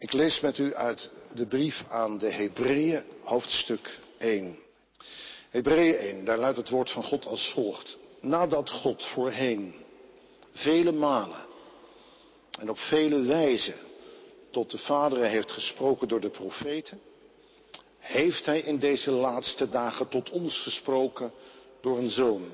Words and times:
Ik 0.00 0.12
lees 0.12 0.40
met 0.40 0.58
u 0.58 0.74
uit 0.74 1.10
de 1.34 1.46
brief 1.46 1.84
aan 1.88 2.18
de 2.18 2.30
Hebreeën, 2.30 3.04
hoofdstuk 3.22 3.98
1. 4.18 4.58
Hebreeën 5.50 5.96
1, 5.96 6.24
daar 6.24 6.38
luidt 6.38 6.56
het 6.56 6.68
woord 6.68 6.90
van 6.90 7.02
God 7.04 7.26
als 7.26 7.50
volgt. 7.54 7.98
Nadat 8.20 8.70
God 8.70 9.02
voorheen 9.02 9.74
vele 10.52 10.92
malen 10.92 11.46
en 12.58 12.70
op 12.70 12.78
vele 12.78 13.22
wijzen 13.22 13.74
tot 14.50 14.70
de 14.70 14.78
vaderen 14.78 15.28
heeft 15.28 15.52
gesproken 15.52 16.08
door 16.08 16.20
de 16.20 16.30
profeten, 16.30 17.00
heeft 17.98 18.44
hij 18.44 18.60
in 18.60 18.78
deze 18.78 19.10
laatste 19.10 19.68
dagen 19.68 20.08
tot 20.08 20.30
ons 20.30 20.62
gesproken 20.62 21.32
door 21.80 21.98
een 21.98 22.10
zoon, 22.10 22.48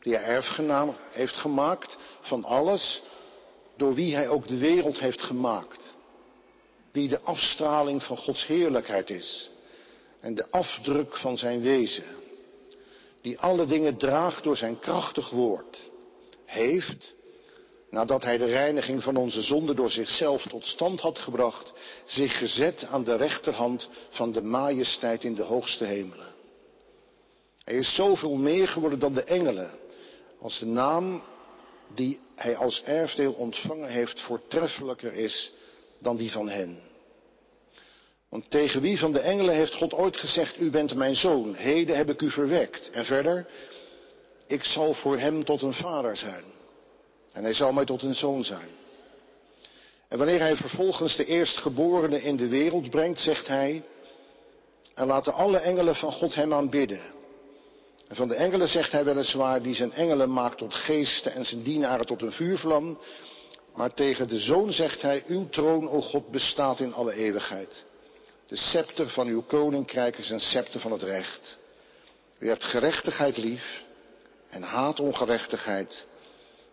die 0.00 0.14
hij 0.14 0.24
erfgenaam 0.24 0.96
heeft 1.10 1.36
gemaakt 1.36 1.98
van 2.20 2.44
alles, 2.44 3.02
door 3.76 3.94
wie 3.94 4.14
hij 4.14 4.28
ook 4.28 4.48
de 4.48 4.58
wereld 4.58 4.98
heeft 4.98 5.22
gemaakt, 5.22 5.96
die 6.92 7.08
de 7.08 7.20
afstraling 7.20 8.02
van 8.02 8.16
Gods 8.16 8.46
heerlijkheid 8.46 9.10
is 9.10 9.50
en 10.20 10.34
de 10.34 10.50
afdruk 10.50 11.16
van 11.16 11.38
zijn 11.38 11.60
wezen, 11.62 12.16
die 13.20 13.38
alle 13.38 13.66
dingen 13.66 13.96
draagt 13.96 14.42
door 14.42 14.56
zijn 14.56 14.78
krachtig 14.78 15.30
woord, 15.30 15.78
heeft, 16.44 17.14
nadat 17.90 18.22
hij 18.22 18.38
de 18.38 18.44
reiniging 18.44 19.02
van 19.02 19.16
onze 19.16 19.42
zonde 19.42 19.74
door 19.74 19.90
zichzelf 19.90 20.46
tot 20.46 20.64
stand 20.64 21.00
had 21.00 21.18
gebracht, 21.18 21.72
zich 22.04 22.38
gezet 22.38 22.84
aan 22.84 23.04
de 23.04 23.16
rechterhand 23.16 23.88
van 24.10 24.32
de 24.32 24.42
majesteit 24.42 25.24
in 25.24 25.34
de 25.34 25.42
hoogste 25.42 25.84
hemelen. 25.84 26.34
Hij 27.64 27.74
is 27.74 27.94
zoveel 27.94 28.34
meer 28.34 28.68
geworden 28.68 28.98
dan 28.98 29.14
de 29.14 29.24
engelen, 29.24 29.78
als 30.40 30.58
de 30.58 30.66
naam 30.66 31.22
die 31.94 32.20
hij 32.34 32.56
als 32.56 32.82
erfdeel 32.82 33.32
ontvangen 33.32 33.88
heeft 33.88 34.20
voortreffelijker 34.20 35.12
is 35.12 35.52
dan 35.98 36.16
die 36.16 36.30
van 36.30 36.48
hen. 36.48 36.82
Want 38.28 38.50
tegen 38.50 38.80
wie 38.80 38.98
van 38.98 39.12
de 39.12 39.20
engelen 39.20 39.54
heeft 39.54 39.74
God 39.74 39.92
ooit 39.92 40.16
gezegd, 40.16 40.60
u 40.60 40.70
bent 40.70 40.94
mijn 40.94 41.14
zoon, 41.14 41.54
heden 41.54 41.96
heb 41.96 42.10
ik 42.10 42.22
u 42.22 42.30
verwekt. 42.30 42.90
En 42.90 43.04
verder, 43.04 43.46
ik 44.46 44.64
zal 44.64 44.94
voor 44.94 45.18
hem 45.18 45.44
tot 45.44 45.62
een 45.62 45.74
vader 45.74 46.16
zijn. 46.16 46.44
En 47.32 47.42
hij 47.42 47.52
zal 47.52 47.72
mij 47.72 47.84
tot 47.84 48.02
een 48.02 48.14
zoon 48.14 48.44
zijn. 48.44 48.68
En 50.08 50.18
wanneer 50.18 50.40
hij 50.40 50.56
vervolgens 50.56 51.16
de 51.16 51.24
eerstgeborene 51.24 52.22
in 52.22 52.36
de 52.36 52.48
wereld 52.48 52.90
brengt, 52.90 53.20
zegt 53.20 53.46
hij, 53.46 53.82
en 54.94 55.06
laten 55.06 55.34
alle 55.34 55.58
engelen 55.58 55.96
van 55.96 56.12
God 56.12 56.34
hem 56.34 56.54
aanbidden. 56.54 57.00
En 58.08 58.16
van 58.16 58.28
de 58.28 58.34
engelen 58.34 58.68
zegt 58.68 58.92
hij 58.92 59.04
weliswaar, 59.04 59.62
die 59.62 59.74
zijn 59.74 59.92
engelen 59.92 60.32
maakt 60.32 60.58
tot 60.58 60.74
geesten 60.74 61.32
en 61.32 61.46
zijn 61.46 61.62
dienaren 61.62 62.06
tot 62.06 62.22
een 62.22 62.32
vuurvlam. 62.32 62.98
Maar 63.74 63.94
tegen 63.94 64.28
de 64.28 64.38
zoon 64.38 64.72
zegt 64.72 65.02
hij, 65.02 65.24
uw 65.26 65.48
troon, 65.48 65.88
o 65.88 66.00
God, 66.00 66.30
bestaat 66.30 66.80
in 66.80 66.94
alle 66.94 67.12
eeuwigheid. 67.12 67.84
De 68.46 68.56
scepter 68.56 69.08
van 69.10 69.26
uw 69.26 69.42
koninkrijk 69.42 70.18
is 70.18 70.30
een 70.30 70.40
scepter 70.40 70.80
van 70.80 70.92
het 70.92 71.02
recht. 71.02 71.58
U 72.38 72.48
hebt 72.48 72.64
gerechtigheid 72.64 73.36
lief 73.36 73.82
en 74.48 74.62
haat 74.62 75.00
ongerechtigheid. 75.00 76.06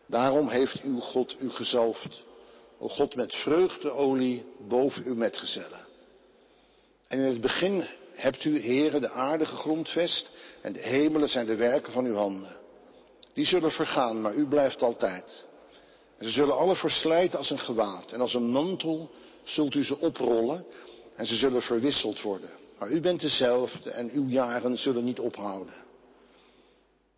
Daarom 0.05 0.49
heeft 0.49 0.81
uw 0.81 0.99
God 0.99 1.35
u 1.39 1.49
gezalfd, 1.49 2.23
o 2.77 2.87
God 2.87 3.15
met 3.15 3.35
vreugdeolie 3.35 4.45
boven 4.67 5.03
uw 5.03 5.15
metgezellen. 5.15 5.85
En 7.07 7.19
in 7.19 7.25
het 7.25 7.41
begin 7.41 7.87
hebt 8.15 8.43
u, 8.43 8.59
heren, 8.59 9.01
de 9.01 9.09
aarde 9.09 9.45
gegrondvest 9.45 10.29
en 10.61 10.73
de 10.73 10.81
hemelen 10.81 11.29
zijn 11.29 11.45
de 11.45 11.55
werken 11.55 11.93
van 11.93 12.05
uw 12.05 12.15
handen. 12.15 12.55
Die 13.33 13.45
zullen 13.45 13.71
vergaan, 13.71 14.21
maar 14.21 14.33
u 14.33 14.47
blijft 14.47 14.81
altijd. 14.81 15.45
Ze 16.19 16.29
zullen 16.29 16.57
alle 16.57 16.75
verslijten 16.75 17.37
als 17.37 17.49
een 17.49 17.59
gewaad 17.59 18.11
en 18.11 18.21
als 18.21 18.33
een 18.33 18.51
mantel 18.51 19.11
zult 19.43 19.73
u 19.73 19.83
ze 19.83 19.99
oprollen 19.99 20.65
en 21.15 21.25
ze 21.25 21.35
zullen 21.35 21.61
verwisseld 21.61 22.21
worden. 22.21 22.49
Maar 22.79 22.91
u 22.91 23.01
bent 23.01 23.21
dezelfde 23.21 23.89
en 23.89 24.09
uw 24.11 24.27
jaren 24.27 24.77
zullen 24.77 25.03
niet 25.03 25.19
ophouden. 25.19 25.73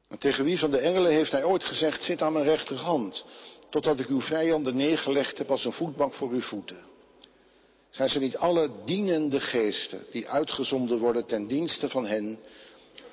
En 0.09 0.17
tegen 0.17 0.45
wie 0.45 0.59
van 0.59 0.71
de 0.71 0.77
engelen 0.77 1.11
heeft 1.11 1.31
hij 1.31 1.43
ooit 1.43 1.65
gezegd, 1.65 2.03
zit 2.03 2.21
aan 2.21 2.33
mijn 2.33 2.45
rechterhand, 2.45 3.25
totdat 3.69 3.99
ik 3.99 4.07
uw 4.07 4.21
vijanden 4.21 4.75
neergelegd 4.75 5.37
heb 5.37 5.51
als 5.51 5.65
een 5.65 5.73
voetbank 5.73 6.13
voor 6.13 6.29
uw 6.29 6.41
voeten. 6.41 6.79
Zijn 7.89 8.09
ze 8.09 8.19
niet 8.19 8.37
alle 8.37 8.69
dienende 8.85 9.39
geesten 9.39 10.05
die 10.11 10.29
uitgezonden 10.29 10.99
worden 10.99 11.25
ten 11.25 11.47
dienste 11.47 11.89
van 11.89 12.05
hen 12.05 12.39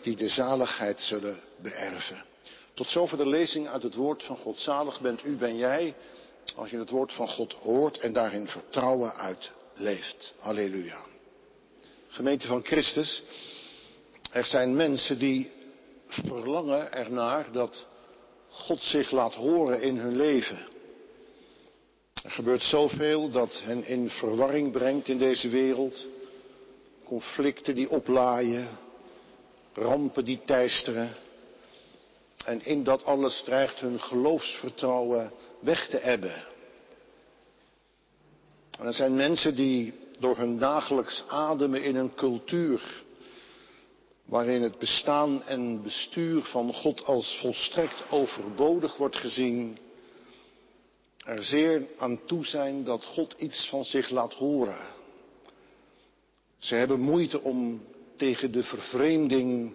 die 0.03 0.17
de 0.17 0.29
zaligheid 0.29 1.01
zullen 1.01 1.41
beërven? 1.63 2.25
Tot 2.75 2.89
zover 2.89 3.17
de 3.17 3.29
lezing 3.29 3.69
uit 3.69 3.83
het 3.83 3.95
woord 3.95 4.23
van 4.23 4.37
God. 4.37 4.61
Zalig 4.61 5.01
bent 5.01 5.25
u, 5.25 5.37
ben 5.37 5.57
jij, 5.57 5.95
als 6.55 6.71
je 6.71 6.79
het 6.79 6.91
woord 6.91 7.13
van 7.13 7.29
God 7.29 7.53
hoort 7.53 7.99
en 7.99 8.13
daarin 8.13 8.49
vertrouwen 8.49 9.15
uit 9.15 9.53
leeft. 9.75 10.35
Halleluja. 10.39 11.05
Gemeente 12.09 12.47
van 12.47 12.65
Christus, 12.65 13.23
er 14.31 14.45
zijn 14.45 14.77
mensen 14.77 15.19
die 15.19 15.51
verlangen 16.09 16.93
ernaar 16.93 17.53
dat 17.53 17.87
God 18.49 18.83
zich 18.83 19.11
laat 19.11 19.35
horen 19.35 19.83
in 19.83 19.97
hun 19.97 20.17
leven. 20.17 20.67
Er 22.25 22.31
gebeurt 22.31 22.63
zoveel 22.63 23.31
dat 23.31 23.63
hen 23.65 23.85
in 23.87 24.11
verwarring 24.11 24.73
brengt 24.73 25.09
in 25.09 25.19
deze 25.19 25.49
wereld. 25.49 26.07
Conflicten 27.05 27.75
die 27.75 27.91
oplaaien, 27.91 28.69
rampen 29.73 30.25
die 30.25 30.41
teisteren. 30.45 31.15
En 32.45 32.65
in 32.65 32.83
dat 32.83 33.05
alles 33.05 33.43
dreigt 33.43 33.81
hun 33.81 34.01
geloofsvertrouwen 34.01 35.33
weg 35.59 35.89
te 35.89 35.99
ebben. 35.99 36.45
En 38.79 38.87
er 38.87 38.95
zijn 38.95 39.15
mensen 39.17 39.57
die 39.57 39.95
door 40.19 40.37
hun 40.37 40.59
dagelijks 40.59 41.25
ademen 41.29 41.83
in 41.83 41.97
een 41.97 42.15
cultuur 42.15 43.03
waarin 44.25 44.63
het 44.63 44.79
bestaan 44.79 45.43
en 45.43 45.83
bestuur 45.83 46.43
van 46.43 46.75
God 46.75 47.05
als 47.05 47.39
volstrekt 47.41 48.05
overbodig 48.11 48.97
wordt 48.97 49.17
gezien, 49.17 49.79
er 51.25 51.43
zeer 51.43 51.87
aan 51.99 52.21
toe 52.27 52.47
zijn 52.47 52.85
dat 52.85 53.05
God 53.05 53.35
iets 53.39 53.69
van 53.69 53.85
zich 53.85 54.11
laat 54.11 54.35
horen. 54.35 54.87
Ze 56.59 56.75
hebben 56.75 57.01
moeite 57.01 57.41
om 57.41 57.85
tegen 58.17 58.53
de 58.53 58.63
vervreemding 58.63 59.75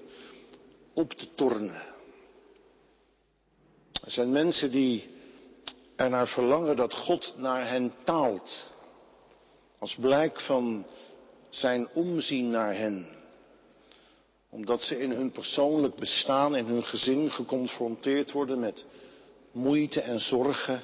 op 0.94 1.14
te 1.14 1.28
tornen. 1.36 1.98
Er 4.10 4.16
zijn 4.16 4.32
mensen 4.32 4.72
die 4.72 5.10
ernaar 5.96 6.28
verlangen 6.28 6.76
dat 6.76 6.94
God 6.94 7.34
naar 7.38 7.68
hen 7.68 7.94
taalt. 8.04 8.72
Als 9.80 9.96
blijk 9.96 10.42
van 10.42 10.86
zijn 11.50 11.88
omzien 11.94 12.50
naar 12.50 12.76
hen. 12.76 13.08
Omdat 14.50 14.82
ze 14.82 15.00
in 15.00 15.12
hun 15.12 15.32
persoonlijk 15.32 15.96
bestaan, 15.96 16.56
in 16.56 16.66
hun 16.66 16.84
gezin 16.84 17.32
geconfronteerd 17.32 18.32
worden 18.32 18.60
met 18.60 18.86
moeite 19.52 20.02
en 20.02 20.20
zorgen, 20.20 20.82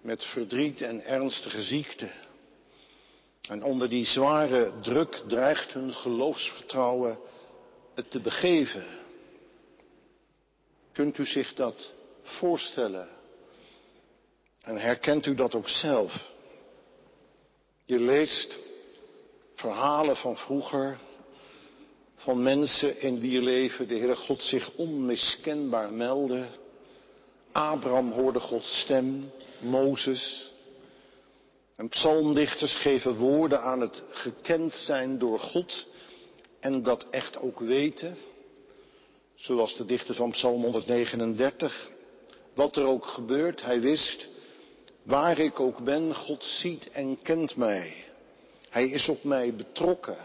met 0.00 0.24
verdriet 0.24 0.80
en 0.80 1.04
ernstige 1.04 1.62
ziekte. 1.62 2.10
En 3.48 3.62
onder 3.62 3.88
die 3.88 4.06
zware 4.06 4.72
druk 4.80 5.22
dreigt 5.28 5.72
hun 5.72 5.94
geloofsvertrouwen 5.94 7.18
het 7.94 8.10
te 8.10 8.20
begeven. 8.20 8.86
Kunt 10.92 11.18
u 11.18 11.26
zich 11.26 11.54
dat 11.54 11.92
voorstellen? 12.24 13.08
En 14.62 14.76
herkent 14.76 15.26
u 15.26 15.34
dat 15.34 15.54
ook 15.54 15.68
zelf? 15.68 16.32
Je 17.86 17.98
leest 18.00 18.58
verhalen 19.54 20.16
van 20.16 20.36
vroeger, 20.36 20.98
van 22.16 22.42
mensen 22.42 23.00
in 23.00 23.20
wie 23.20 23.42
leven 23.42 23.88
de 23.88 23.96
Heere 23.98 24.16
God 24.16 24.42
zich 24.42 24.70
onmiskenbaar 24.76 25.92
meldde. 25.92 26.46
Abraham 27.52 28.12
hoorde 28.12 28.40
Gods 28.40 28.80
stem, 28.80 29.30
Mozes. 29.58 30.52
En 31.76 31.88
psalmdichters 31.88 32.74
geven 32.74 33.16
woorden 33.16 33.62
aan 33.62 33.80
het 33.80 34.04
gekend 34.10 34.72
zijn 34.72 35.18
door 35.18 35.38
God 35.38 35.86
en 36.60 36.82
dat 36.82 37.06
echt 37.10 37.38
ook 37.38 37.60
weten. 37.60 38.16
Zoals 39.34 39.76
de 39.76 39.84
dichter 39.84 40.14
van 40.14 40.30
Psalm 40.30 40.62
139. 40.62 41.90
Wat 42.54 42.76
er 42.76 42.86
ook 42.86 43.06
gebeurt, 43.06 43.62
hij 43.62 43.80
wist 43.80 44.28
Waar 45.04 45.38
ik 45.38 45.60
ook 45.60 45.84
ben, 45.84 46.14
God 46.14 46.44
ziet 46.44 46.90
en 46.90 47.22
kent 47.22 47.56
mij. 47.56 47.94
Hij 48.70 48.88
is 48.88 49.08
op 49.08 49.24
mij 49.24 49.54
betrokken. 49.54 50.16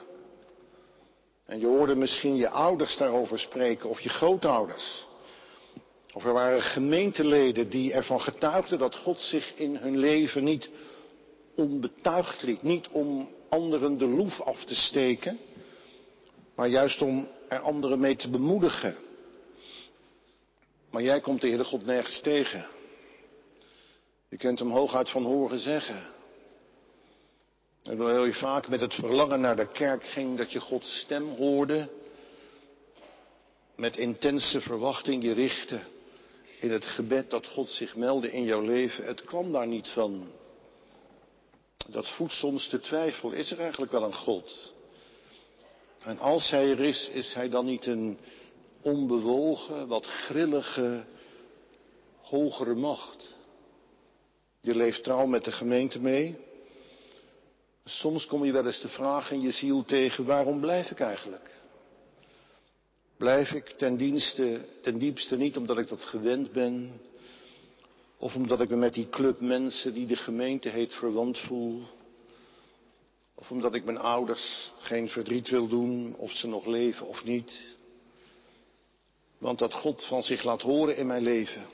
En 1.46 1.60
je 1.60 1.66
hoorde 1.66 1.96
misschien 1.96 2.36
je 2.36 2.50
ouders 2.50 2.98
daarover 2.98 3.40
spreken 3.40 3.90
of 3.90 4.00
je 4.00 4.10
grootouders. 4.10 5.06
Of 6.14 6.26
er 6.26 6.34
waren 6.34 6.62
gemeenteleden 6.62 7.70
die 7.70 7.94
ervan 7.94 8.22
getuigden 8.22 8.80
dat 8.80 8.96
God 8.96 9.20
zich 9.20 9.54
in 9.56 9.76
hun 9.76 9.98
leven 9.98 10.44
niet 10.44 10.70
onbetuigd 11.56 12.42
liet. 12.44 12.64
Niet 12.64 12.88
om 12.92 13.30
anderen 13.50 13.98
de 13.98 14.08
loef 14.08 14.42
af 14.42 14.66
te 14.66 14.76
steken, 14.76 15.40
maar 16.56 16.68
juist 16.68 17.02
om 17.02 17.28
er 17.50 17.60
anderen 17.60 18.00
mee 18.00 18.16
te 18.16 18.30
bemoedigen. 18.30 18.96
Maar 20.92 21.02
jij 21.02 21.20
komt 21.20 21.42
de 21.42 21.48
Heere 21.48 21.64
God 21.64 21.86
nergens 21.86 22.22
tegen. 22.22 22.68
Je 24.30 24.38
kunt 24.38 24.60
hem 24.60 24.72
hooguit 24.72 25.10
van 25.10 25.24
horen 25.24 25.60
zeggen. 25.60 26.08
En 27.84 27.98
hoewel 27.98 28.26
je 28.26 28.34
vaak 28.34 28.68
met 28.68 28.80
het 28.80 28.94
verlangen 28.94 29.42
naar 29.42 29.56
de 29.56 29.68
kerk 29.68 30.04
ging 30.04 30.38
dat 30.38 30.52
je 30.52 30.60
Gods 30.60 31.00
stem 31.00 31.28
hoorde, 31.36 31.90
met 33.76 33.98
intense 33.98 34.62
verwachting 34.62 35.24
je 35.24 35.34
richtte 35.34 35.80
in 36.60 36.72
het 36.72 36.86
gebed 36.86 37.30
dat 37.30 37.46
God 37.46 37.70
zich 37.70 37.96
meldde 37.96 38.32
in 38.32 38.44
jouw 38.44 38.62
leven, 38.62 39.06
het 39.06 39.24
kwam 39.24 39.52
daar 39.52 39.68
niet 39.68 39.88
van. 39.88 40.32
Dat 41.88 42.10
voedt 42.10 42.34
soms 42.34 42.70
de 42.70 42.80
twijfel, 42.80 43.32
is 43.32 43.52
er 43.52 43.60
eigenlijk 43.60 43.92
wel 43.92 44.04
een 44.04 44.14
God? 44.14 44.74
En 46.00 46.20
als 46.20 46.50
hij 46.50 46.70
er 46.72 46.80
is, 46.80 47.10
is 47.10 47.34
hij 47.34 47.50
dan 47.50 47.66
niet 47.66 47.86
een 47.86 48.20
onbewogen, 48.82 49.88
wat 49.88 50.06
grillige, 50.06 51.06
hogere 52.22 52.76
macht? 52.76 53.36
Je 54.62 54.76
leeft 54.76 55.04
trouw 55.04 55.26
met 55.26 55.44
de 55.44 55.52
gemeente 55.52 56.02
mee. 56.02 56.38
Soms 57.86 58.26
kom 58.26 58.46
je 58.46 58.52
wel 58.52 58.66
eens 58.66 58.82
de 58.82 58.90
vraag 58.90 59.32
in 59.32 59.42
je 59.42 59.52
ziel 59.52 59.84
tegen, 59.84 60.26
waarom 60.26 60.60
blijf 60.60 60.92
ik 60.92 61.00
eigenlijk? 61.00 61.58
Blijf 63.18 63.52
ik 63.52 63.70
ten 63.70 63.98
dienste, 63.98 64.62
ten 64.82 64.98
diepste 64.98 65.38
niet 65.38 65.58
omdat 65.58 65.78
ik 65.78 65.88
dat 65.88 66.04
gewend 66.04 66.52
ben, 66.52 67.02
of 68.18 68.36
omdat 68.36 68.62
ik 68.62 68.70
me 68.70 68.76
met 68.76 68.94
die 68.94 69.10
club 69.10 69.40
mensen 69.40 69.94
die 69.94 70.08
de 70.08 70.16
gemeente 70.16 70.70
heet 70.70 70.94
verwant 70.94 71.38
voel, 71.38 71.84
of 73.36 73.52
omdat 73.52 73.76
ik 73.76 73.86
mijn 73.86 73.98
ouders 73.98 74.72
geen 74.80 75.10
verdriet 75.10 75.50
wil 75.50 75.68
doen, 75.68 76.16
of 76.16 76.32
ze 76.32 76.48
nog 76.48 76.66
leven 76.66 77.08
of 77.08 77.24
niet. 77.24 77.78
Want 79.40 79.60
dat 79.60 79.74
God 79.74 80.06
van 80.06 80.24
zich 80.24 80.44
laat 80.44 80.62
horen 80.62 80.98
in 80.98 81.08
mijn 81.08 81.24
leven. 81.24 81.66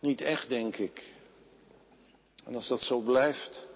Niet 0.00 0.20
echt, 0.20 0.48
denk 0.48 0.76
ik. 0.76 1.12
En 2.44 2.54
als 2.54 2.68
dat 2.68 2.82
zo 2.82 2.98
blijft, 2.98 3.68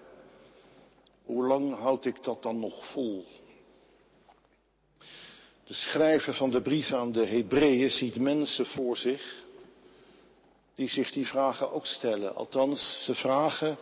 hoe 1.25 1.45
lang 1.45 1.75
houd 1.75 2.05
ik 2.05 2.23
dat 2.23 2.43
dan 2.43 2.59
nog 2.59 2.91
vol? 2.91 3.25
De 5.65 5.73
schrijver 5.73 6.33
van 6.33 6.49
de 6.49 6.61
brief 6.61 6.91
aan 6.91 7.11
de 7.11 7.25
Hebreeën 7.25 7.89
ziet 7.89 8.15
mensen 8.15 8.65
voor 8.65 8.97
zich 8.97 9.43
die 10.73 10.89
zich 10.89 11.11
die 11.11 11.27
vragen 11.27 11.71
ook 11.71 11.85
stellen. 11.85 12.35
Althans, 12.35 13.03
ze 13.03 13.15
vragen 13.15 13.77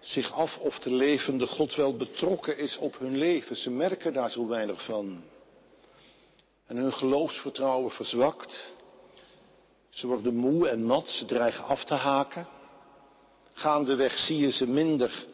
zich 0.00 0.32
af 0.32 0.58
of 0.58 0.78
de 0.78 0.94
levende 0.94 1.46
God 1.46 1.74
wel 1.74 1.96
betrokken 1.96 2.58
is 2.58 2.78
op 2.78 2.98
hun 2.98 3.16
leven. 3.16 3.56
Ze 3.56 3.70
merken 3.70 4.12
daar 4.12 4.30
zo 4.30 4.46
weinig 4.46 4.84
van. 4.84 5.24
En 6.70 6.76
hun 6.76 6.92
geloofsvertrouwen 6.92 7.90
verzwakt. 7.90 8.72
Ze 9.88 10.06
worden 10.06 10.34
moe 10.34 10.68
en 10.68 10.84
mat, 10.84 11.08
ze 11.08 11.24
dreigen 11.24 11.64
af 11.64 11.84
te 11.84 11.94
haken. 11.94 12.48
Gaandeweg 13.52 14.18
zie 14.18 14.38
je 14.38 14.50
ze 14.50 14.66
minder 14.66 15.26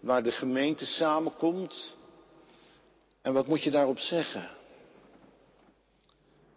waar 0.00 0.22
de 0.22 0.32
gemeente 0.32 0.86
samenkomt. 0.86 1.96
En 3.22 3.32
wat 3.32 3.46
moet 3.46 3.62
je 3.62 3.70
daarop 3.70 3.98
zeggen? 3.98 4.50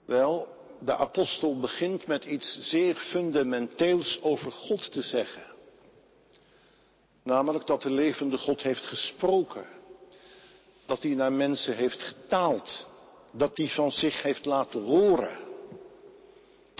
Wel, 0.06 0.48
de 0.80 0.96
apostel 0.96 1.60
begint 1.60 2.08
met 2.08 2.26
iets 2.26 2.58
zeer 2.60 2.96
fundamenteels 2.96 4.22
over 4.22 4.52
God 4.52 4.92
te 4.92 5.02
zeggen. 5.02 5.46
Namelijk 7.24 7.68
dat 7.68 7.82
de 7.82 7.92
levende 7.92 8.38
God 8.38 8.62
heeft 8.62 8.86
gesproken. 8.86 9.66
Dat 10.86 11.04
hij 11.04 11.14
naar 11.14 11.34
mensen 11.34 11.76
heeft 11.76 12.02
getaald. 12.02 12.88
Dat 13.32 13.58
hij 13.58 13.68
van 13.68 13.92
zich 13.92 14.22
heeft 14.22 14.46
laten 14.46 14.84
horen. 14.84 15.38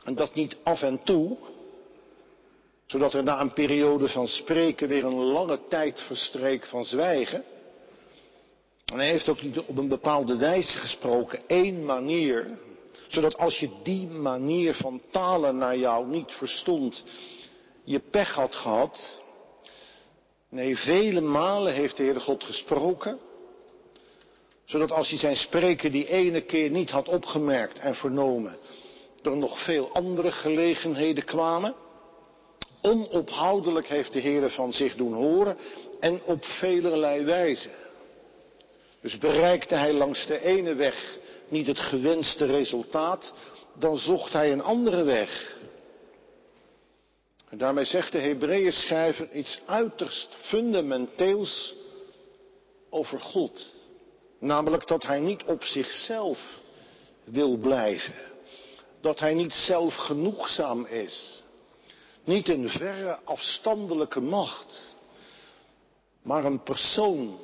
En 0.04 0.16
dat 0.16 0.34
niet 0.34 0.58
af 0.64 0.82
en 0.82 1.04
toe, 1.04 1.38
zodat 2.86 3.14
er 3.14 3.24
na 3.24 3.42
een 3.42 3.54
periode 3.54 4.08
van 4.08 4.28
spreken 4.28 4.88
weer 4.88 5.06
een 5.06 5.24
lange 5.24 5.60
tijd 5.68 6.02
verstreek 6.02 6.66
van 6.66 6.86
zwijgen. 6.86 7.44
En 8.86 8.98
hij 8.98 9.08
heeft 9.08 9.30
ook 9.30 9.42
niet 9.42 9.60
op 9.60 9.78
een 9.78 9.88
bepaalde 9.88 10.38
wijze 10.38 10.80
gesproken, 10.80 11.40
één 11.48 11.86
manier, 11.86 12.58
zodat 13.08 13.38
als 13.38 13.60
je 13.60 13.70
die 13.84 14.08
manier 14.08 14.74
van 14.74 15.02
talen 15.12 15.58
naar 15.58 15.78
jou 15.78 16.08
niet 16.08 16.32
verstond, 16.32 17.04
je 17.84 18.00
pech 18.00 18.34
had 18.34 18.56
gehad. 18.56 19.18
Nee, 20.50 20.78
vele 20.78 21.22
malen 21.22 21.74
heeft 21.74 21.98
de 21.98 22.04
Heere 22.04 22.20
God 22.20 22.44
gesproken, 22.44 23.20
zodat 24.70 24.92
als 24.92 25.10
je 25.10 25.18
zijn 25.18 25.36
spreken 25.36 25.92
die 25.92 26.08
ene 26.08 26.42
keer 26.42 26.70
niet 26.70 26.90
had 26.90 27.08
opgemerkt 27.08 27.80
en 27.80 27.96
vernomen, 27.96 28.58
er 29.24 29.38
nog 29.38 29.64
veel 29.64 29.90
andere 29.94 30.32
gelegenheden 30.32 31.26
kwamen. 31.26 31.76
Onophoudelijk 32.82 33.88
heeft 33.88 34.14
de 34.14 34.20
Heer 34.20 34.50
van 34.50 34.74
zich 34.74 34.96
doen 34.96 35.14
horen 35.14 35.58
en 36.00 36.22
op 36.24 36.46
velerlei 36.46 37.24
wijze. 37.24 37.70
Dus 39.02 39.18
bereikte 39.18 39.76
hij 39.76 39.94
langs 39.94 40.26
de 40.26 40.44
ene 40.44 40.74
weg 40.74 41.18
niet 41.48 41.68
het 41.68 41.80
gewenste 41.80 42.46
resultaat, 42.46 43.34
dan 43.74 43.98
zocht 43.98 44.34
hij 44.34 44.52
een 44.52 44.64
andere 44.64 45.04
weg. 45.04 45.56
En 47.50 47.58
daarmee 47.58 47.86
zegt 47.86 48.12
de 48.12 48.20
Hebreeën 48.20 48.72
schrijver 48.72 49.32
iets 49.32 49.62
uiterst 49.66 50.30
fundamenteels 50.42 51.74
over 52.90 53.20
God. 53.20 53.78
Namelijk 54.40 54.88
dat 54.88 55.04
hij 55.04 55.20
niet 55.20 55.44
op 55.44 55.64
zichzelf 55.64 56.40
wil 57.24 57.58
blijven. 57.58 58.14
Dat 59.02 59.20
hij 59.20 59.34
niet 59.34 59.54
zelfgenoegzaam 59.54 60.86
is. 60.86 61.44
Niet 62.24 62.50
een 62.50 62.70
verre 62.70 63.20
afstandelijke 63.24 64.22
macht. 64.22 64.96
Maar 66.22 66.46
een 66.46 66.64
persoon. 66.64 67.40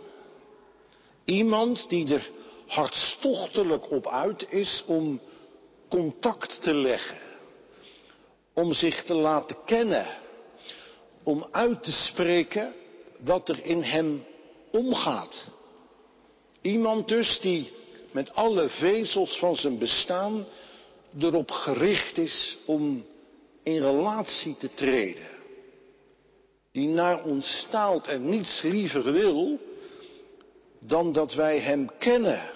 Iemand 1.26 1.90
die 1.90 2.14
er 2.14 2.30
hartstochtelijk 2.68 3.92
op 3.92 4.08
uit 4.08 4.52
is 4.52 4.84
om 4.88 5.22
contact 5.90 6.62
te 6.62 6.74
leggen. 6.74 7.18
Om 8.54 8.74
zich 8.74 9.04
te 9.04 9.14
laten 9.14 9.58
kennen. 9.66 10.08
Om 11.24 11.48
uit 11.52 11.84
te 11.84 11.92
spreken 11.92 12.74
wat 13.20 13.50
er 13.50 13.66
in 13.66 13.84
hem 13.84 14.26
omgaat. 14.72 15.48
Iemand 16.66 17.08
dus 17.08 17.40
die 17.40 17.72
met 18.12 18.34
alle 18.34 18.70
vezels 18.70 19.38
van 19.38 19.56
zijn 19.56 19.78
bestaan 19.78 20.46
erop 21.20 21.52
gericht 21.52 22.18
is 22.18 22.58
om 22.66 23.06
in 23.64 23.82
relatie 23.82 24.58
te 24.58 24.74
treden. 24.74 25.28
Die 26.72 26.88
naar 26.88 27.24
ons 27.24 27.58
staalt 27.58 28.08
en 28.08 28.30
niets 28.30 28.62
liever 28.62 29.12
wil 29.14 29.60
dan 30.80 31.12
dat 31.12 31.34
wij 31.34 31.60
Hem 31.60 31.90
kennen. 32.00 32.52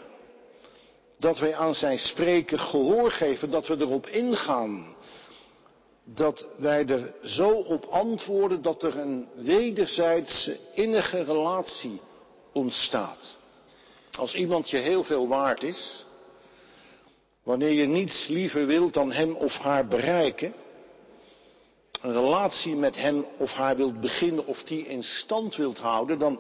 Dat 1.18 1.40
wij 1.40 1.56
aan 1.56 1.76
zijn 1.76 2.00
spreken 2.00 2.60
gehoor 2.60 3.12
geven, 3.12 3.50
dat 3.50 3.68
we 3.68 3.78
erop 3.78 4.08
ingaan. 4.08 4.96
Dat 6.04 6.48
wij 6.58 6.86
er 6.86 7.16
zo 7.24 7.50
op 7.50 7.86
antwoorden 7.86 8.62
dat 8.62 8.84
er 8.84 8.98
een 8.98 9.28
wederzijdse 9.36 10.58
innige 10.74 11.24
relatie 11.24 12.02
ontstaat. 12.54 13.38
Als 14.12 14.36
iemand 14.36 14.70
je 14.70 14.78
heel 14.78 15.04
veel 15.04 15.28
waard 15.28 15.64
is, 15.64 16.06
wanneer 17.44 17.72
je 17.72 17.86
niets 17.86 18.28
liever 18.28 18.66
wilt 18.66 18.94
dan 18.94 19.12
hem 19.12 19.36
of 19.36 19.54
haar 19.54 19.88
bereiken, 19.88 20.54
een 22.02 22.14
relatie 22.14 22.76
met 22.76 22.96
hem 22.96 23.26
of 23.38 23.52
haar 23.52 23.76
wilt 23.76 24.02
beginnen 24.02 24.46
of 24.46 24.64
die 24.64 24.88
in 24.88 25.04
stand 25.04 25.56
wilt 25.56 25.78
houden, 25.78 26.18
dan 26.18 26.40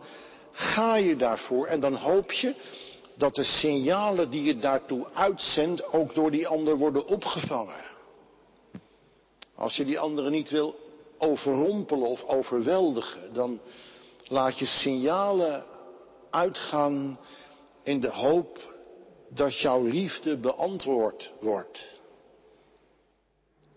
ga 0.52 0.96
je 0.96 1.16
daarvoor 1.16 1.68
en 1.68 1.80
dan 1.80 1.96
hoop 1.96 2.32
je 2.32 2.56
dat 3.16 3.36
de 3.36 3.44
signalen 3.44 4.30
die 4.30 4.44
je 4.44 4.60
daartoe 4.60 5.06
uitzendt 5.14 5.94
ook 5.94 6.16
door 6.16 6.32
die 6.32 6.48
ander 6.48 6.78
worden 6.78 7.08
opgevangen. 7.08 7.84
Als 9.56 9.76
je 9.76 9.86
die 9.86 10.00
andere 10.00 10.30
niet 10.30 10.50
wil 10.50 10.76
overrompelen 11.18 12.08
of 12.08 12.24
overweldigen, 12.24 13.34
dan 13.34 13.60
laat 14.28 14.60
je 14.60 14.66
signalen 14.66 15.64
uitgaan 16.30 17.20
in 17.84 18.00
de 18.00 18.10
hoop 18.10 18.74
dat 19.30 19.60
jouw 19.60 19.84
liefde 19.84 20.38
beantwoord 20.38 21.32
wordt. 21.40 21.86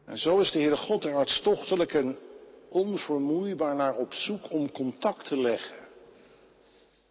En 0.04 0.18
zo 0.18 0.38
is 0.38 0.50
de 0.50 0.59
Heere 0.59 0.76
God 0.76 1.04
er 1.04 1.12
hartstochtelijk 1.12 1.94
en 1.94 2.18
onvermoeibaar 2.68 3.75
naar 3.75 3.97
op 3.97 4.12
zoek 4.12 4.50
om 4.50 4.73
contact 4.73 5.25
te 5.25 5.40
leggen. 5.40 5.76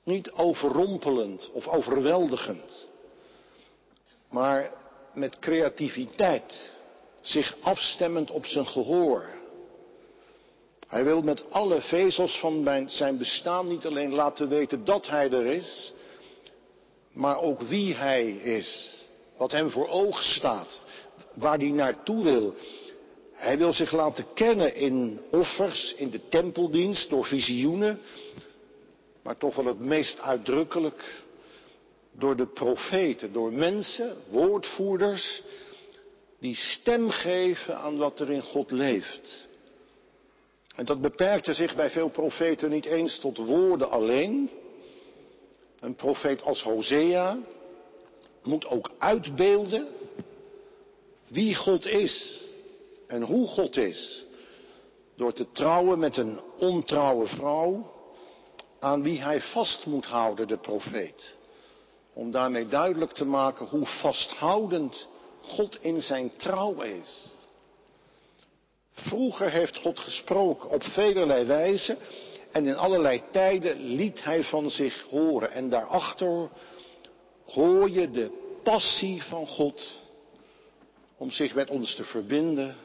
Niet 0.03 0.31
overrompelend 0.31 1.49
of 1.51 1.67
overweldigend, 1.67 2.87
maar 4.29 4.73
met 5.13 5.39
creativiteit, 5.39 6.71
zich 7.21 7.55
afstemmend 7.61 8.31
op 8.31 8.45
zijn 8.45 8.67
gehoor. 8.67 9.29
Hij 10.87 11.03
wil 11.03 11.21
met 11.21 11.51
alle 11.51 11.81
vezels 11.81 12.39
van 12.39 12.83
zijn 12.89 13.17
bestaan 13.17 13.67
niet 13.67 13.85
alleen 13.85 14.13
laten 14.13 14.49
weten 14.49 14.85
dat 14.85 15.07
hij 15.07 15.31
er 15.31 15.45
is, 15.45 15.93
maar 17.11 17.39
ook 17.39 17.61
wie 17.61 17.95
hij 17.95 18.29
is, 18.31 18.95
wat 19.37 19.51
hem 19.51 19.69
voor 19.69 19.87
ogen 19.87 20.23
staat, 20.23 20.81
waar 21.35 21.57
hij 21.57 21.69
naartoe 21.69 22.23
wil. 22.23 22.55
Hij 23.33 23.57
wil 23.57 23.73
zich 23.73 23.91
laten 23.91 24.25
kennen 24.33 24.75
in 24.75 25.21
offers, 25.31 25.93
in 25.93 26.09
de 26.09 26.27
tempeldienst, 26.29 27.09
door 27.09 27.25
visioenen, 27.25 27.99
maar 29.23 29.37
toch 29.37 29.55
wel 29.55 29.65
het 29.65 29.79
meest 29.79 30.19
uitdrukkelijk 30.19 31.23
door 32.11 32.35
de 32.35 32.47
profeten, 32.47 33.33
door 33.33 33.53
mensen, 33.53 34.15
woordvoerders, 34.29 35.41
die 36.39 36.55
stem 36.55 37.09
geven 37.09 37.77
aan 37.77 37.97
wat 37.97 38.19
er 38.19 38.31
in 38.31 38.41
God 38.41 38.71
leeft. 38.71 39.47
En 40.75 40.85
dat 40.85 41.01
beperkte 41.01 41.53
zich 41.53 41.75
bij 41.75 41.89
veel 41.89 42.09
profeten 42.09 42.69
niet 42.69 42.85
eens 42.85 43.19
tot 43.19 43.37
woorden 43.37 43.89
alleen. 43.89 44.49
Een 45.81 45.95
profeet 45.95 46.41
als 46.41 46.63
Hosea 46.63 47.37
moet 48.43 48.65
ook 48.65 48.91
uitbeelden 48.97 49.87
wie 51.27 51.55
God 51.55 51.85
is 51.85 52.41
en 53.07 53.21
hoe 53.21 53.47
God 53.47 53.77
is. 53.77 54.23
Door 55.15 55.33
te 55.33 55.51
trouwen 55.51 55.99
met 55.99 56.17
een 56.17 56.39
ontrouwe 56.59 57.27
vrouw 57.27 57.91
aan 58.79 59.03
wie 59.03 59.21
hij 59.21 59.41
vast 59.41 59.85
moet 59.85 60.05
houden, 60.05 60.47
de 60.47 60.57
profeet. 60.57 61.35
Om 62.13 62.31
daarmee 62.31 62.67
duidelijk 62.67 63.11
te 63.11 63.25
maken 63.25 63.65
hoe 63.65 63.85
vasthoudend 63.85 65.07
God 65.41 65.77
in 65.81 66.01
zijn 66.01 66.31
trouw 66.37 66.81
is. 66.81 67.25
Vroeger 68.93 69.51
heeft 69.51 69.77
God 69.77 69.99
gesproken 69.99 70.69
op 70.69 70.83
velerlei 70.83 71.45
wijzen 71.45 71.97
en 72.51 72.65
in 72.65 72.75
allerlei 72.75 73.23
tijden 73.31 73.77
liet 73.77 74.23
hij 74.23 74.43
van 74.43 74.69
zich 74.69 75.01
horen. 75.09 75.51
En 75.51 75.69
daarachter 75.69 76.49
hoor 77.45 77.89
je 77.89 78.11
de 78.11 78.31
passie 78.63 79.23
van 79.23 79.47
God 79.47 79.99
om 81.17 81.31
zich 81.31 81.53
met 81.53 81.69
ons 81.69 81.95
te 81.95 82.03
verbinden 82.03 82.75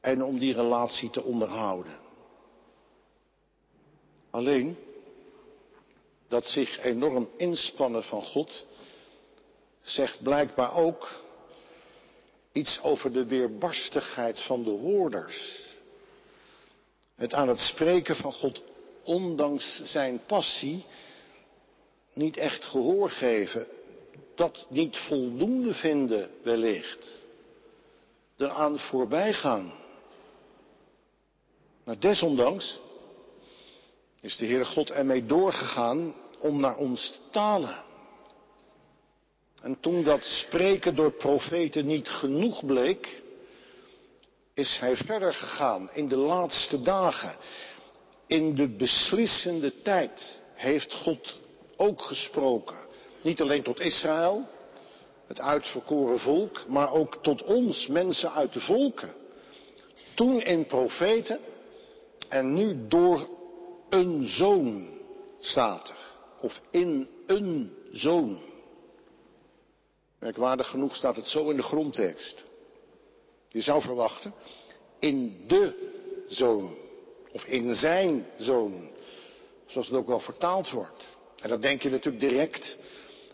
en 0.00 0.24
om 0.24 0.38
die 0.38 0.54
relatie 0.54 1.10
te 1.10 1.22
onderhouden. 1.22 1.98
Alleen 4.30 4.76
dat 6.28 6.46
zich 6.46 6.78
enorm 6.82 7.28
inspannen 7.36 8.02
van 8.02 8.22
God 8.22 8.64
zegt 9.80 10.22
blijkbaar 10.22 10.74
ook 10.74 11.20
iets 12.52 12.80
over 12.82 13.12
de 13.12 13.26
weerbarstigheid 13.26 14.42
van 14.42 14.62
de 14.62 14.70
hoorders. 14.70 15.59
Het 17.20 17.34
aan 17.34 17.48
het 17.48 17.60
spreken 17.60 18.16
van 18.16 18.32
God, 18.32 18.62
ondanks 19.04 19.82
zijn 19.84 20.20
passie, 20.26 20.84
niet 22.12 22.36
echt 22.36 22.64
gehoor 22.64 23.10
geven, 23.10 23.66
dat 24.34 24.66
niet 24.68 24.96
voldoende 24.96 25.74
vinden 25.74 26.30
wellicht, 26.42 27.24
eraan 28.36 28.78
voorbij 28.78 29.32
gaan. 29.32 29.72
Maar 31.84 31.98
desondanks 31.98 32.78
is 34.20 34.36
de 34.36 34.46
Heere 34.46 34.64
God 34.64 34.90
ermee 34.90 35.24
doorgegaan 35.24 36.14
om 36.38 36.60
naar 36.60 36.76
ons 36.76 37.10
te 37.10 37.18
talen. 37.30 37.82
En 39.62 39.80
toen 39.80 40.04
dat 40.04 40.24
spreken 40.24 40.94
door 40.94 41.12
profeten 41.12 41.86
niet 41.86 42.08
genoeg 42.08 42.66
bleek, 42.66 43.22
is 44.54 44.78
hij 44.78 44.96
verder 44.96 45.34
gegaan 45.34 45.90
in 45.92 46.08
de 46.08 46.16
laatste 46.16 46.82
dagen. 46.82 47.36
In 48.26 48.54
de 48.54 48.68
beslissende 48.68 49.82
tijd 49.82 50.40
heeft 50.54 50.92
God 50.92 51.38
ook 51.76 52.02
gesproken. 52.02 52.76
Niet 53.22 53.40
alleen 53.40 53.62
tot 53.62 53.80
Israël, 53.80 54.48
het 55.26 55.40
uitverkoren 55.40 56.18
volk, 56.18 56.68
maar 56.68 56.92
ook 56.92 57.22
tot 57.22 57.42
ons, 57.42 57.86
mensen 57.86 58.32
uit 58.32 58.52
de 58.52 58.60
volken. 58.60 59.14
Toen 60.14 60.42
in 60.42 60.66
profeten 60.66 61.38
en 62.28 62.54
nu 62.54 62.88
door 62.88 63.28
een 63.88 64.28
zoon 64.28 64.98
staat 65.40 65.88
er. 65.88 65.96
Of 66.40 66.60
in 66.70 67.08
een 67.26 67.74
zoon. 67.92 68.38
Merkwaardig 70.18 70.68
genoeg 70.68 70.96
staat 70.96 71.16
het 71.16 71.26
zo 71.26 71.50
in 71.50 71.56
de 71.56 71.62
grondtekst. 71.62 72.44
Je 73.52 73.60
zou 73.60 73.82
verwachten, 73.82 74.34
in 74.98 75.44
de 75.46 75.74
zoon. 76.28 76.76
Of 77.32 77.44
in 77.44 77.74
zijn 77.74 78.26
zoon. 78.38 78.90
Zoals 79.66 79.86
het 79.86 79.96
ook 79.96 80.06
wel 80.06 80.20
vertaald 80.20 80.70
wordt. 80.70 81.02
En 81.40 81.48
dan 81.48 81.60
denk 81.60 81.82
je 81.82 81.90
natuurlijk 81.90 82.28
direct 82.28 82.76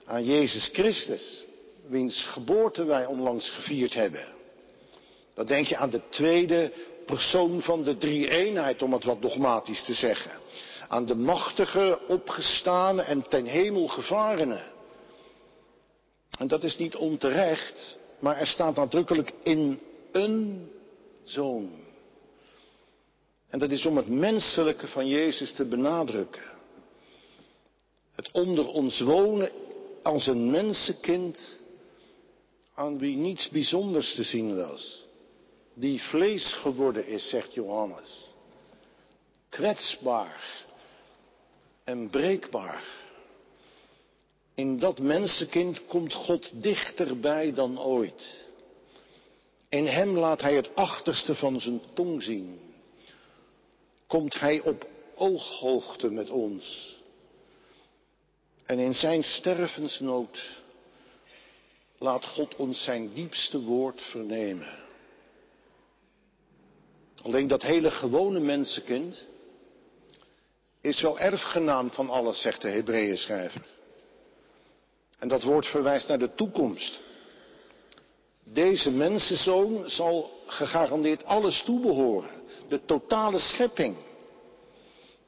aan 0.04 0.24
Jezus 0.24 0.70
Christus. 0.72 1.44
Wiens 1.86 2.24
geboorte 2.24 2.84
wij 2.84 3.06
onlangs 3.06 3.50
gevierd 3.50 3.94
hebben. 3.94 4.26
Dan 5.34 5.46
denk 5.46 5.66
je 5.66 5.76
aan 5.76 5.90
de 5.90 6.08
tweede 6.08 6.72
persoon 7.06 7.62
van 7.62 7.82
de 7.82 7.96
drie 7.96 8.28
eenheid, 8.28 8.82
om 8.82 8.92
het 8.92 9.04
wat 9.04 9.22
dogmatisch 9.22 9.82
te 9.84 9.94
zeggen. 9.94 10.30
Aan 10.88 11.06
de 11.06 11.14
machtige, 11.14 12.00
opgestane 12.08 13.02
en 13.02 13.28
ten 13.28 13.44
hemel 13.44 13.88
gevarene. 13.88 14.74
En 16.38 16.48
dat 16.48 16.64
is 16.64 16.78
niet 16.78 16.96
onterecht, 16.96 17.98
maar 18.20 18.36
er 18.36 18.46
staat 18.46 18.76
nadrukkelijk 18.76 19.32
in 19.42 19.80
een 20.16 20.70
zoon. 21.24 21.84
En 23.48 23.58
dat 23.58 23.70
is 23.70 23.86
om 23.86 23.96
het 23.96 24.08
menselijke 24.08 24.88
van 24.88 25.06
Jezus 25.06 25.52
te 25.52 25.64
benadrukken. 25.64 26.54
Het 28.12 28.30
onder 28.32 28.68
ons 28.68 29.00
wonen 29.00 29.50
als 30.02 30.26
een 30.26 30.50
mensenkind 30.50 31.38
aan 32.74 32.98
wie 32.98 33.16
niets 33.16 33.48
bijzonders 33.48 34.14
te 34.14 34.22
zien 34.22 34.56
was. 34.56 35.04
Die 35.74 36.02
vlees 36.02 36.52
geworden 36.52 37.06
is, 37.06 37.28
zegt 37.28 37.54
Johannes. 37.54 38.30
Kwetsbaar 39.48 40.64
en 41.84 42.10
breekbaar. 42.10 42.82
In 44.54 44.78
dat 44.78 44.98
mensenkind 44.98 45.86
komt 45.86 46.12
God 46.12 46.62
dichterbij 46.62 47.52
dan 47.52 47.80
ooit. 47.80 48.45
In 49.76 49.86
hem 49.86 50.18
laat 50.18 50.40
hij 50.40 50.54
het 50.54 50.74
achterste 50.74 51.34
van 51.34 51.60
zijn 51.60 51.80
tong 51.94 52.22
zien. 52.22 52.60
Komt 54.06 54.40
hij 54.40 54.60
op 54.60 54.88
ooghoogte 55.14 56.10
met 56.10 56.30
ons. 56.30 56.96
En 58.66 58.78
in 58.78 58.94
zijn 58.94 59.22
stervensnood 59.22 60.62
laat 61.98 62.24
God 62.24 62.56
ons 62.56 62.84
zijn 62.84 63.14
diepste 63.14 63.60
woord 63.60 64.02
vernemen. 64.02 64.78
Alleen 67.22 67.48
dat 67.48 67.62
hele 67.62 67.90
gewone 67.90 68.40
mensenkind 68.40 69.26
is 70.80 71.00
wel 71.00 71.18
erfgenaam 71.18 71.90
van 71.90 72.10
alles, 72.10 72.40
zegt 72.40 72.62
de 72.62 72.68
Hebreeën 72.68 73.18
schrijver. 73.18 73.66
En 75.18 75.28
dat 75.28 75.42
woord 75.42 75.66
verwijst 75.66 76.08
naar 76.08 76.18
de 76.18 76.34
toekomst. 76.34 77.04
Deze 78.52 78.90
mensenzoon 78.90 79.82
zal 79.86 80.30
gegarandeerd 80.46 81.24
alles 81.24 81.62
toebehoren. 81.62 82.30
De 82.68 82.84
totale 82.84 83.38
schepping. 83.38 83.96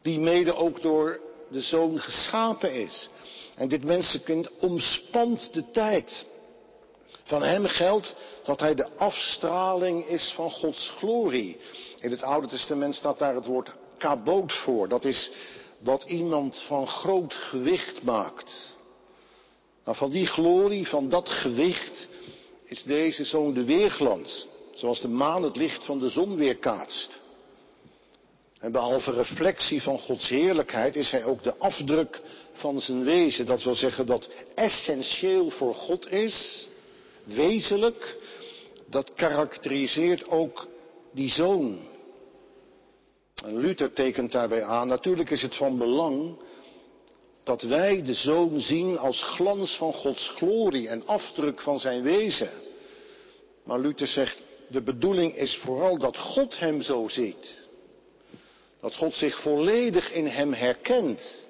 Die 0.02 0.18
mede 0.18 0.54
ook 0.54 0.82
door 0.82 1.20
de 1.50 1.62
zoon 1.62 1.98
geschapen 1.98 2.74
is. 2.74 3.08
En 3.54 3.68
dit 3.68 3.84
mensenkind 3.84 4.50
omspant 4.58 5.52
de 5.52 5.70
tijd. 5.70 6.26
Van 7.22 7.42
hem 7.42 7.66
geldt 7.66 8.16
dat 8.42 8.60
hij 8.60 8.74
de 8.74 8.88
afstraling 8.96 10.06
is 10.06 10.32
van 10.34 10.50
Gods 10.50 10.88
glorie. 10.88 11.60
In 12.00 12.10
het 12.10 12.22
Oude 12.22 12.46
Testament 12.46 12.94
staat 12.94 13.18
daar 13.18 13.34
het 13.34 13.46
woord 13.46 13.72
kaboot 13.98 14.52
voor. 14.52 14.88
Dat 14.88 15.04
is 15.04 15.30
wat 15.78 16.04
iemand 16.04 16.62
van 16.66 16.86
groot 16.86 17.34
gewicht 17.34 18.02
maakt. 18.02 18.76
Nou, 19.84 19.96
van 19.96 20.10
die 20.10 20.26
glorie, 20.26 20.88
van 20.88 21.08
dat 21.08 21.28
gewicht, 21.28 22.08
is 22.68 22.82
deze 22.82 23.24
zoon 23.24 23.54
de 23.54 23.64
weerglans. 23.64 24.46
Zoals 24.72 25.00
de 25.00 25.08
maan 25.08 25.42
het 25.42 25.56
licht 25.56 25.84
van 25.84 25.98
de 25.98 26.08
zon 26.08 26.36
weerkaatst. 26.36 27.20
En 28.60 28.72
behalve 28.72 29.12
reflectie 29.12 29.82
van 29.82 29.98
Gods 29.98 30.28
heerlijkheid 30.28 30.96
is 30.96 31.10
hij 31.10 31.24
ook 31.24 31.42
de 31.42 31.56
afdruk 31.56 32.20
van 32.52 32.80
zijn 32.80 33.04
wezen. 33.04 33.46
Dat 33.46 33.62
wil 33.62 33.74
zeggen 33.74 34.06
dat 34.06 34.28
essentieel 34.54 35.50
voor 35.50 35.74
God 35.74 36.12
is, 36.12 36.66
wezenlijk, 37.24 38.16
dat 38.86 39.14
karakteriseert 39.14 40.28
ook 40.28 40.66
die 41.12 41.30
zoon. 41.30 41.78
En 43.44 43.58
Luther 43.58 43.92
tekent 43.92 44.32
daarbij 44.32 44.62
aan, 44.64 44.88
natuurlijk 44.88 45.30
is 45.30 45.42
het 45.42 45.54
van 45.54 45.78
belang 45.78 46.38
dat 47.48 47.62
wij 47.62 48.02
de 48.02 48.14
zoon 48.14 48.60
zien 48.60 48.98
als 48.98 49.22
glans 49.22 49.76
van 49.76 49.92
Gods 49.92 50.28
glorie 50.28 50.88
en 50.88 51.06
afdruk 51.06 51.60
van 51.60 51.80
zijn 51.80 52.02
wezen. 52.02 52.50
Maar 53.64 53.78
Luther 53.78 54.06
zegt, 54.06 54.42
de 54.68 54.82
bedoeling 54.82 55.36
is 55.36 55.56
vooral 55.56 55.98
dat 55.98 56.16
God 56.16 56.58
hem 56.58 56.82
zo 56.82 57.08
ziet. 57.08 57.58
Dat 58.80 58.94
God 58.94 59.14
zich 59.14 59.42
volledig 59.42 60.12
in 60.12 60.26
hem 60.26 60.52
herkent. 60.52 61.48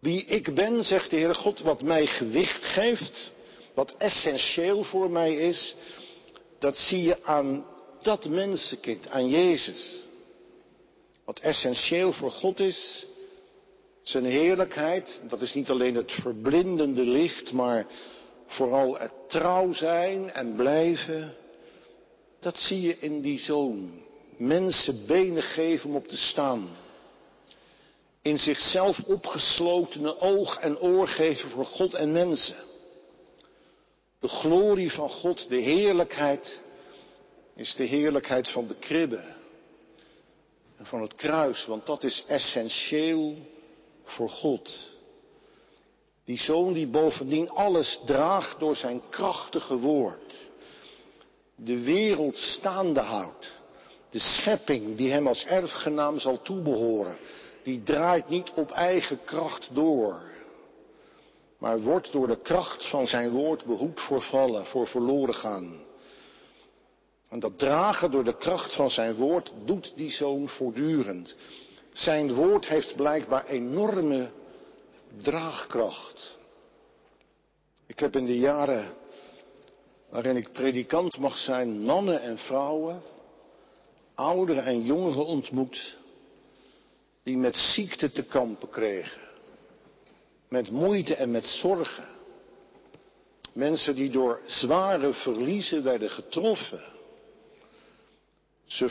Wie 0.00 0.24
ik 0.24 0.54
ben, 0.54 0.84
zegt 0.84 1.10
de 1.10 1.16
Heere 1.16 1.34
God, 1.34 1.60
wat 1.60 1.82
mij 1.82 2.06
gewicht 2.06 2.64
geeft, 2.64 3.32
wat 3.74 3.94
essentieel 3.98 4.84
voor 4.84 5.10
mij 5.10 5.34
is, 5.34 5.74
dat 6.58 6.76
zie 6.76 7.02
je 7.02 7.24
aan 7.24 7.64
dat 8.02 8.24
mensenkind, 8.24 9.08
aan 9.08 9.28
Jezus. 9.28 10.04
Wat 11.24 11.38
essentieel 11.38 12.12
voor 12.12 12.32
God 12.32 12.60
is, 12.60 13.06
Zijn 14.06 14.24
heerlijkheid, 14.24 15.20
dat 15.28 15.40
is 15.40 15.54
niet 15.54 15.70
alleen 15.70 15.94
het 15.94 16.12
verblindende 16.12 17.02
licht, 17.02 17.52
maar 17.52 17.86
vooral 18.46 18.98
het 18.98 19.12
trouw 19.28 19.72
zijn 19.72 20.30
en 20.30 20.54
blijven. 20.54 21.34
Dat 22.40 22.56
zie 22.56 22.80
je 22.80 22.98
in 22.98 23.20
die 23.20 23.38
zoon. 23.38 24.02
Mensen 24.36 25.06
benen 25.06 25.42
geven 25.42 25.90
om 25.90 25.96
op 25.96 26.06
te 26.06 26.16
staan. 26.16 26.68
In 28.22 28.38
zichzelf 28.38 28.98
opgeslotene 29.06 30.20
oog 30.20 30.58
en 30.58 30.78
oor 30.78 31.08
geven 31.08 31.50
voor 31.50 31.66
God 31.66 31.94
en 31.94 32.12
mensen. 32.12 32.56
De 34.20 34.28
glorie 34.28 34.92
van 34.92 35.08
God, 35.08 35.48
de 35.48 35.60
heerlijkheid, 35.60 36.60
is 37.54 37.74
de 37.74 37.84
heerlijkheid 37.84 38.48
van 38.48 38.66
de 38.66 38.74
kribbe 38.74 39.34
en 40.76 40.86
van 40.86 41.02
het 41.02 41.14
kruis, 41.14 41.66
want 41.66 41.86
dat 41.86 42.02
is 42.02 42.24
essentieel 42.28 43.54
voor 44.06 44.28
God. 44.28 44.94
Die 46.24 46.38
zoon 46.38 46.72
die 46.72 46.86
bovendien 46.86 47.50
alles 47.50 48.00
draagt 48.06 48.58
door 48.58 48.76
zijn 48.76 49.00
krachtige 49.10 49.78
woord. 49.78 50.48
De 51.54 51.80
wereld 51.80 52.36
staande 52.36 53.00
houdt. 53.00 53.54
De 54.10 54.18
schepping 54.18 54.96
die 54.96 55.10
hem 55.10 55.26
als 55.26 55.44
erfgenaam 55.44 56.18
zal 56.18 56.42
toebehoren. 56.42 57.16
Die 57.62 57.82
draait 57.82 58.28
niet 58.28 58.50
op 58.54 58.70
eigen 58.70 59.24
kracht 59.24 59.68
door. 59.72 60.22
Maar 61.58 61.80
wordt 61.80 62.12
door 62.12 62.26
de 62.26 62.40
kracht 62.42 62.88
van 62.88 63.06
zijn 63.06 63.30
woord 63.30 63.64
behoed 63.64 64.00
voor 64.00 64.22
vallen, 64.22 64.66
voor 64.66 64.86
verloren 64.86 65.34
gaan. 65.34 65.84
En 67.28 67.38
dat 67.38 67.58
dragen 67.58 68.10
door 68.10 68.24
de 68.24 68.36
kracht 68.36 68.74
van 68.74 68.90
zijn 68.90 69.14
woord 69.14 69.52
doet 69.64 69.92
die 69.96 70.10
zoon 70.10 70.48
voortdurend. 70.48 71.36
Zijn 71.96 72.34
woord 72.34 72.66
heeft 72.66 72.96
blijkbaar 72.96 73.46
enorme 73.46 74.30
draagkracht. 75.22 76.36
Ik 77.86 77.98
heb 77.98 78.16
in 78.16 78.24
de 78.26 78.38
jaren 78.38 78.94
waarin 80.08 80.36
ik 80.36 80.52
predikant 80.52 81.18
mag 81.18 81.36
zijn, 81.36 81.80
mannen 81.80 82.20
en 82.20 82.38
vrouwen, 82.38 83.02
ouderen 84.14 84.64
en 84.64 84.82
jongeren 84.82 85.26
ontmoet, 85.26 85.96
die 87.22 87.36
met 87.36 87.56
ziekte 87.56 88.12
te 88.12 88.22
kampen 88.22 88.70
kregen, 88.70 89.28
met 90.48 90.70
moeite 90.70 91.14
en 91.14 91.30
met 91.30 91.46
zorgen. 91.46 92.08
Mensen 93.52 93.94
die 93.94 94.10
door 94.10 94.40
zware 94.46 95.12
verliezen 95.12 95.82
werden 95.82 96.10
getroffen. 96.10 96.82
Ze 98.64 98.88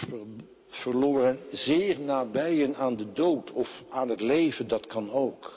verloren 0.75 1.39
zeer 1.51 1.99
nabijen 1.99 2.75
aan 2.75 2.95
de 2.95 3.11
dood 3.11 3.51
of 3.51 3.83
aan 3.89 4.09
het 4.09 4.21
leven, 4.21 4.67
dat 4.67 4.87
kan 4.87 5.11
ook. 5.11 5.51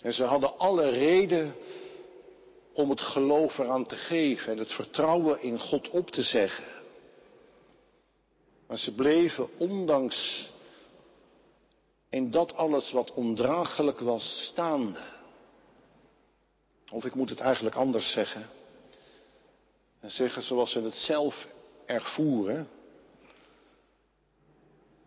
En 0.00 0.12
ze 0.12 0.24
hadden 0.24 0.58
alle 0.58 0.88
reden 0.88 1.54
om 2.72 2.90
het 2.90 3.00
geloof 3.00 3.58
eraan 3.58 3.86
te 3.86 3.96
geven 3.96 4.52
en 4.52 4.58
het 4.58 4.72
vertrouwen 4.72 5.42
in 5.42 5.58
God 5.58 5.90
op 5.90 6.10
te 6.10 6.22
zeggen. 6.22 6.64
Maar 8.66 8.78
ze 8.78 8.94
bleven 8.94 9.48
ondanks 9.58 10.50
in 12.08 12.30
dat 12.30 12.54
alles 12.56 12.92
wat 12.92 13.12
ondraaglijk 13.12 14.00
was 14.00 14.44
staande. 14.44 15.00
Of 16.90 17.04
ik 17.04 17.14
moet 17.14 17.30
het 17.30 17.40
eigenlijk 17.40 17.76
anders 17.76 18.12
zeggen. 18.12 18.48
En 20.00 20.10
zeggen 20.10 20.42
zoals 20.42 20.70
ze 20.72 20.80
het 20.80 20.94
zelf 20.94 21.46
ervoeren. 21.86 22.68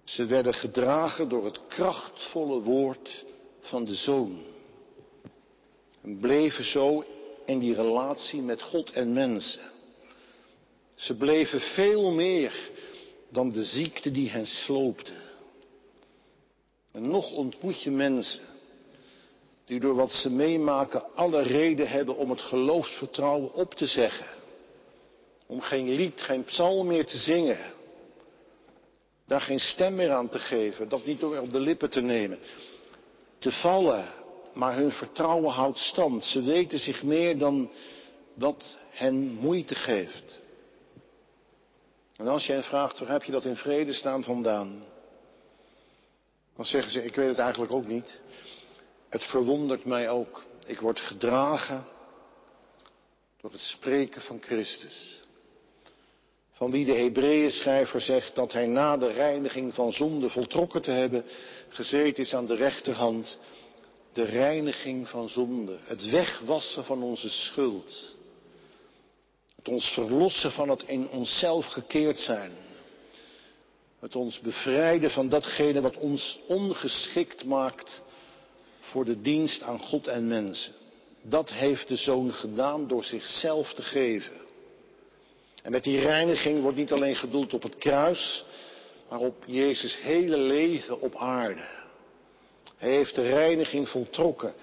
Ze 0.06 0.26
werden 0.26 0.54
gedragen 0.54 1.30
door 1.30 1.46
het 1.46 1.60
krachtvolle 1.68 2.62
woord 2.62 3.26
van 3.60 3.86
de 3.86 3.96
Zoon. 3.96 4.44
En 6.02 6.18
bleven 6.18 6.64
zo 6.64 7.04
in 7.46 7.60
die 7.60 7.74
relatie 7.74 8.42
met 8.42 8.62
God 8.62 8.92
en 8.92 9.14
mensen. 9.14 9.72
Ze 10.96 11.18
bleven 11.18 11.60
veel 11.60 12.12
meer 12.12 12.72
dan 13.30 13.52
de 13.52 13.64
ziekte 13.64 14.12
die 14.12 14.30
hen 14.30 14.48
sloopte. 14.48 15.14
En 16.92 17.10
nog 17.10 17.32
ontmoet 17.32 17.82
je 17.82 17.92
mensen 17.92 18.44
die 19.66 19.80
door 19.80 19.96
wat 19.96 20.12
ze 20.12 20.30
meemaken 20.30 21.16
alle 21.16 21.42
reden 21.42 21.88
hebben 21.88 22.18
om 22.18 22.30
het 22.30 22.42
geloofsvertrouwen 22.42 23.54
op 23.54 23.74
te 23.74 23.86
zeggen. 23.86 24.28
Om 25.46 25.62
geen 25.62 25.90
lied, 25.90 26.22
geen 26.22 26.44
psalm 26.44 26.88
meer 26.88 27.06
te 27.06 27.18
zingen. 27.18 27.74
Daar 29.26 29.42
geen 29.42 29.60
stem 29.60 29.96
meer 29.96 30.12
aan 30.12 30.30
te 30.30 30.40
geven, 30.40 30.90
dat 30.90 31.06
niet 31.06 31.20
door 31.20 31.38
op 31.38 31.52
de 31.52 31.60
lippen 31.60 31.90
te 31.90 32.02
nemen. 32.02 32.40
Te 33.38 33.52
vallen, 33.52 34.08
maar 34.54 34.76
hun 34.76 34.92
vertrouwen 34.92 35.52
houdt 35.52 35.78
stand. 35.78 36.24
Ze 36.24 36.42
weten 36.42 36.80
zich 36.80 37.04
meer 37.04 37.38
dan 37.38 37.72
wat 38.34 38.78
hen 38.90 39.16
moeite 39.16 39.76
geeft. 39.76 40.40
En 42.16 42.28
als 42.28 42.48
hen 42.48 42.64
vraagt, 42.64 43.00
waar 43.00 43.10
heb 43.10 43.24
je 43.24 43.32
dat 43.32 43.46
in 43.46 43.56
vrede 43.56 43.94
staan 43.94 44.24
vandaan? 44.24 44.86
Dan 46.56 46.66
zeggen 46.66 46.92
ze, 46.92 47.04
ik 47.04 47.16
weet 47.16 47.28
het 47.28 47.40
eigenlijk 47.40 47.72
ook 47.72 47.88
niet. 47.88 48.22
Het 49.10 49.24
verwondert 49.24 49.86
mij 49.86 50.10
ook. 50.10 50.44
Ik 50.66 50.80
word 50.80 51.00
gedragen 51.00 51.86
door 53.42 53.52
het 53.52 53.60
spreken 53.60 54.22
van 54.22 54.42
Christus. 54.42 55.25
Van 56.56 56.72
wie 56.72 56.86
de 56.86 56.94
Hebreeën 56.94 57.52
schrijver 57.52 58.02
zegt 58.02 58.36
dat 58.36 58.54
hij 58.54 58.66
na 58.66 58.98
de 58.98 59.12
reiniging 59.12 59.74
van 59.74 59.94
zonde 59.94 60.30
voltrokken 60.30 60.82
te 60.82 60.92
hebben, 60.92 61.26
gezeten 61.70 62.24
is 62.24 62.34
aan 62.34 62.46
de 62.46 62.56
rechterhand. 62.56 63.40
De 64.14 64.24
reiniging 64.24 65.10
van 65.10 65.30
zonde, 65.30 65.80
het 65.84 66.10
wegwassen 66.10 66.84
van 66.84 67.04
onze 67.04 67.30
schuld. 67.30 68.16
Het 69.56 69.68
ons 69.68 69.86
verlossen 69.86 70.52
van 70.52 70.70
het 70.70 70.84
in 70.84 71.10
onszelf 71.10 71.66
gekeerd 71.66 72.20
zijn. 72.20 72.52
Het 74.00 74.16
ons 74.16 74.40
bevrijden 74.40 75.12
van 75.12 75.30
datgene 75.30 75.82
wat 75.82 75.98
ons 75.98 76.40
ongeschikt 76.48 77.46
maakt 77.46 78.02
voor 78.80 79.06
de 79.06 79.22
dienst 79.22 79.62
aan 79.62 79.80
God 79.80 80.08
en 80.08 80.28
mensen. 80.28 80.74
Dat 81.22 81.52
heeft 81.52 81.88
de 81.88 81.96
Zoon 81.96 82.34
gedaan 82.34 82.88
door 82.88 83.04
zichzelf 83.04 83.74
te 83.74 83.82
geven. 83.82 84.45
En 85.66 85.72
met 85.72 85.84
die 85.84 86.00
reiniging 86.00 86.62
wordt 86.62 86.78
niet 86.78 86.92
alleen 86.92 87.16
gedoeld 87.16 87.54
op 87.54 87.64
het 87.64 87.78
kruis, 87.78 88.46
maar 89.10 89.20
op 89.20 89.44
Jezus' 89.46 90.02
hele 90.02 90.38
leven 90.38 91.02
op 91.02 91.16
aarde. 91.16 91.66
Hij 92.78 92.90
heeft 92.90 93.16
de 93.16 93.22
reiniging 93.22 93.90
voltrokken. 93.90 94.54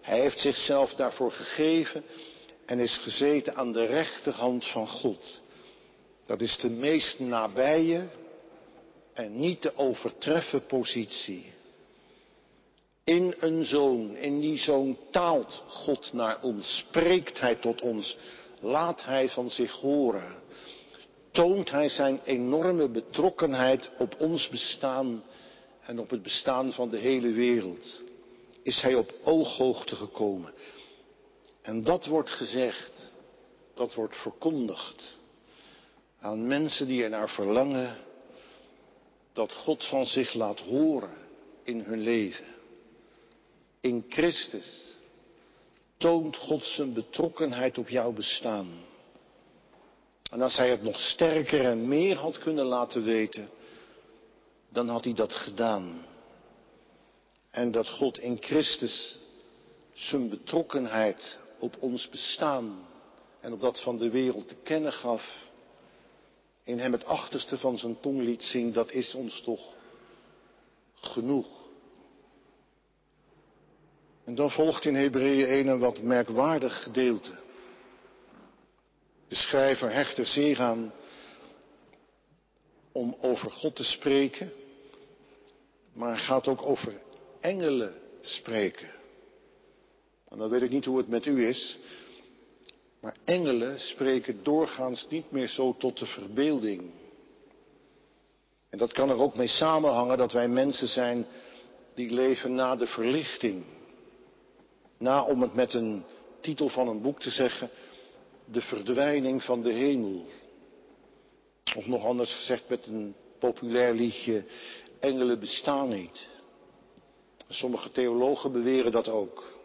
Hij 0.00 0.20
heeft 0.20 0.38
zichzelf 0.38 0.94
daarvoor 0.94 1.32
gegeven 1.32 2.04
en 2.66 2.78
is 2.78 2.96
gezeten 2.96 3.54
aan 3.56 3.72
de 3.72 3.84
rechterhand 3.86 4.68
van 4.68 4.88
God. 4.88 5.40
Dat 6.26 6.40
is 6.40 6.56
de 6.56 6.70
meest 6.70 7.18
nabije 7.18 8.08
en 9.12 9.38
niet 9.38 9.60
te 9.60 9.76
overtreffen 9.76 10.66
positie. 10.66 11.52
In 13.04 13.34
een 13.38 13.64
zoon, 13.64 14.16
in 14.16 14.40
die 14.40 14.58
zoon 14.58 14.98
taalt 15.10 15.62
God 15.66 16.12
naar 16.12 16.42
ons, 16.42 16.78
spreekt 16.78 17.40
Hij 17.40 17.54
tot 17.54 17.80
ons, 17.80 18.16
laat 18.60 19.04
Hij 19.04 19.28
van 19.28 19.50
zich 19.50 19.72
horen, 19.72 20.38
toont 21.30 21.70
Hij 21.70 21.88
zijn 21.88 22.20
enorme 22.24 22.88
betrokkenheid 22.88 23.92
op 23.98 24.20
ons 24.20 24.48
bestaan 24.48 25.22
en 25.80 25.98
op 25.98 26.10
het 26.10 26.22
bestaan 26.22 26.72
van 26.72 26.90
de 26.90 26.98
hele 26.98 27.32
wereld. 27.32 28.02
Is 28.62 28.80
Hij 28.80 28.94
op 28.94 29.12
ooghoogte 29.24 29.96
gekomen. 29.96 30.54
En 31.62 31.84
dat 31.84 32.06
wordt 32.06 32.30
gezegd, 32.30 33.12
dat 33.74 33.94
wordt 33.94 34.16
verkondigd 34.16 35.18
aan 36.18 36.46
mensen 36.46 36.86
die 36.86 37.02
er 37.02 37.10
naar 37.10 37.28
verlangen 37.30 37.96
dat 39.32 39.52
God 39.52 39.84
van 39.84 40.06
zich 40.06 40.34
laat 40.34 40.60
horen 40.60 41.16
in 41.62 41.80
hun 41.80 42.00
leven. 42.00 42.46
In 43.80 44.04
Christus 44.08 44.90
toont 45.96 46.36
God 46.36 46.64
zijn 46.64 46.92
betrokkenheid 46.92 47.78
op 47.78 47.88
jouw 47.88 48.12
bestaan. 48.12 48.68
En 50.30 50.42
als 50.42 50.56
hij 50.56 50.70
het 50.70 50.82
nog 50.82 51.00
sterker 51.00 51.64
en 51.64 51.88
meer 51.88 52.16
had 52.16 52.38
kunnen 52.38 52.64
laten 52.64 53.02
weten, 53.02 53.48
dan 54.68 54.88
had 54.88 55.04
hij 55.04 55.14
dat 55.14 55.32
gedaan. 55.32 56.06
En 57.50 57.70
dat 57.70 57.88
God 57.88 58.18
in 58.18 58.36
Christus 58.40 59.18
zijn 59.92 60.28
betrokkenheid 60.28 61.38
op 61.58 61.76
ons 61.80 62.08
bestaan 62.08 62.86
en 63.40 63.52
op 63.52 63.60
dat 63.60 63.80
van 63.80 63.98
de 63.98 64.10
wereld 64.10 64.48
te 64.48 64.54
kennen 64.62 64.92
gaf, 64.92 65.48
in 66.62 66.78
hem 66.78 66.92
het 66.92 67.04
achterste 67.04 67.58
van 67.58 67.78
zijn 67.78 68.00
tong 68.00 68.20
liet 68.20 68.42
zien, 68.42 68.72
dat 68.72 68.92
is 68.92 69.14
ons 69.14 69.40
toch 69.40 69.60
genoeg. 70.94 71.48
En 74.24 74.34
dan 74.34 74.50
volgt 74.50 74.84
in 74.84 74.94
Hebreeën 74.94 75.46
1 75.46 75.66
een 75.66 75.78
wat 75.78 76.02
merkwaardig 76.02 76.82
gedeelte. 76.82 77.38
De 79.30 79.36
schrijver 79.36 79.92
hecht 79.92 80.18
er 80.18 80.26
zeer 80.26 80.60
aan 80.60 80.92
om 82.92 83.16
over 83.20 83.50
God 83.50 83.76
te 83.76 83.84
spreken, 83.84 84.52
maar 85.92 86.18
gaat 86.18 86.48
ook 86.48 86.62
over 86.62 87.00
engelen 87.40 87.94
spreken. 88.20 88.90
En 90.28 90.38
dan 90.38 90.48
weet 90.48 90.62
ik 90.62 90.70
niet 90.70 90.84
hoe 90.84 90.98
het 90.98 91.08
met 91.08 91.26
u 91.26 91.46
is, 91.46 91.78
maar 93.00 93.16
engelen 93.24 93.80
spreken 93.80 94.42
doorgaans 94.42 95.06
niet 95.08 95.30
meer 95.30 95.48
zo 95.48 95.76
tot 95.76 95.98
de 95.98 96.06
verbeelding. 96.06 96.92
En 98.70 98.78
dat 98.78 98.92
kan 98.92 99.10
er 99.10 99.18
ook 99.20 99.34
mee 99.34 99.48
samenhangen 99.48 100.18
dat 100.18 100.32
wij 100.32 100.48
mensen 100.48 100.88
zijn 100.88 101.26
die 101.94 102.10
leven 102.10 102.54
na 102.54 102.76
de 102.76 102.86
verlichting. 102.86 103.64
Na, 104.98 105.24
om 105.24 105.42
het 105.42 105.54
met 105.54 105.74
een 105.74 106.04
titel 106.40 106.68
van 106.68 106.88
een 106.88 107.02
boek 107.02 107.20
te 107.20 107.30
zeggen, 107.30 107.70
de 108.52 108.60
verdwijning 108.60 109.42
van 109.42 109.62
de 109.62 109.72
hemel. 109.72 110.26
Of 111.76 111.86
nog 111.86 112.04
anders 112.04 112.34
gezegd 112.34 112.68
met 112.68 112.86
een 112.86 113.14
populair 113.38 113.94
liedje, 113.94 114.44
engelen 115.00 115.40
bestaan 115.40 115.88
niet. 115.88 116.28
Sommige 117.48 117.92
theologen 117.92 118.52
beweren 118.52 118.92
dat 118.92 119.08
ook. 119.08 119.58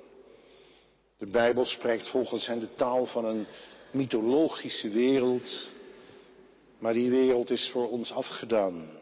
De 1.18 1.28
Bijbel 1.28 1.66
spreekt 1.66 2.10
volgens 2.10 2.48
hen 2.48 2.60
de 2.60 2.76
taal 2.76 3.06
van 3.06 3.26
een 3.26 3.46
mythologische 3.92 4.90
wereld, 4.90 5.70
maar 6.78 6.94
die 6.94 7.10
wereld 7.10 7.50
is 7.50 7.70
voor 7.70 7.90
ons 7.90 8.12
afgedaan. 8.12 9.00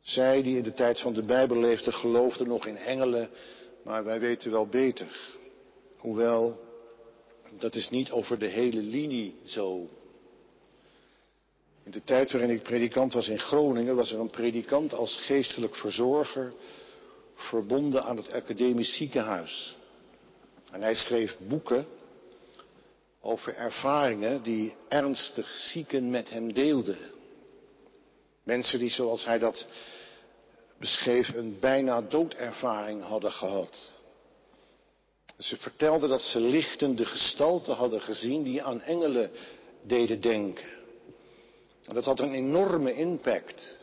Zij 0.00 0.42
die 0.42 0.56
in 0.56 0.62
de 0.62 0.74
tijd 0.74 1.00
van 1.00 1.12
de 1.12 1.22
Bijbel 1.22 1.58
leefden, 1.58 1.92
geloofden 1.92 2.48
nog 2.48 2.66
in 2.66 2.76
engelen, 2.76 3.30
maar 3.84 4.04
wij 4.04 4.20
weten 4.20 4.50
wel 4.50 4.66
beter. 4.66 5.36
Hoewel, 5.96 6.67
dat 7.58 7.74
is 7.74 7.90
niet 7.90 8.10
over 8.10 8.38
de 8.38 8.46
hele 8.46 8.80
linie 8.82 9.34
zo. 9.44 9.88
In 11.82 11.90
de 11.90 12.04
tijd 12.04 12.32
waarin 12.32 12.50
ik 12.50 12.62
predikant 12.62 13.12
was 13.12 13.28
in 13.28 13.38
Groningen, 13.38 13.96
was 13.96 14.12
er 14.12 14.20
een 14.20 14.30
predikant 14.30 14.94
als 14.94 15.16
geestelijk 15.16 15.76
verzorger 15.76 16.52
verbonden 17.34 18.04
aan 18.04 18.16
het 18.16 18.32
academisch 18.32 18.96
ziekenhuis. 18.96 19.76
En 20.70 20.82
hij 20.82 20.94
schreef 20.94 21.36
boeken 21.48 21.86
over 23.20 23.54
ervaringen 23.54 24.42
die 24.42 24.74
ernstig 24.88 25.52
zieken 25.52 26.10
met 26.10 26.30
hem 26.30 26.52
deelden. 26.52 26.98
Mensen 28.42 28.78
die, 28.78 28.90
zoals 28.90 29.24
hij 29.24 29.38
dat 29.38 29.66
beschreef, 30.78 31.28
een 31.34 31.58
bijna 31.60 32.02
doodervaring 32.02 33.02
hadden 33.02 33.32
gehad. 33.32 33.92
Ze 35.38 35.56
vertelden 35.56 36.08
dat 36.08 36.22
ze 36.22 36.40
lichtende 36.40 37.04
gestalten 37.04 37.74
hadden 37.74 38.00
gezien 38.00 38.42
die 38.42 38.62
aan 38.62 38.80
engelen 38.82 39.30
deden 39.82 40.20
denken. 40.20 40.68
En 41.84 41.94
dat 41.94 42.04
had 42.04 42.20
een 42.20 42.32
enorme 42.32 42.94
impact. 42.94 43.76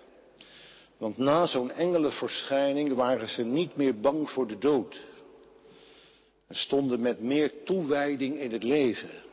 Want 0.98 1.18
na 1.18 1.46
zo'n 1.46 1.72
engelenverschijning 1.72 2.94
waren 2.94 3.30
ze 3.30 3.44
niet 3.44 3.76
meer 3.76 4.00
bang 4.00 4.30
voor 4.30 4.48
de 4.48 4.58
dood. 4.58 5.04
En 6.48 6.56
stonden 6.56 7.02
met 7.02 7.20
meer 7.20 7.63
toewijding 7.63 8.39
in 8.39 8.52
het 8.52 8.63
leven. 8.63 9.24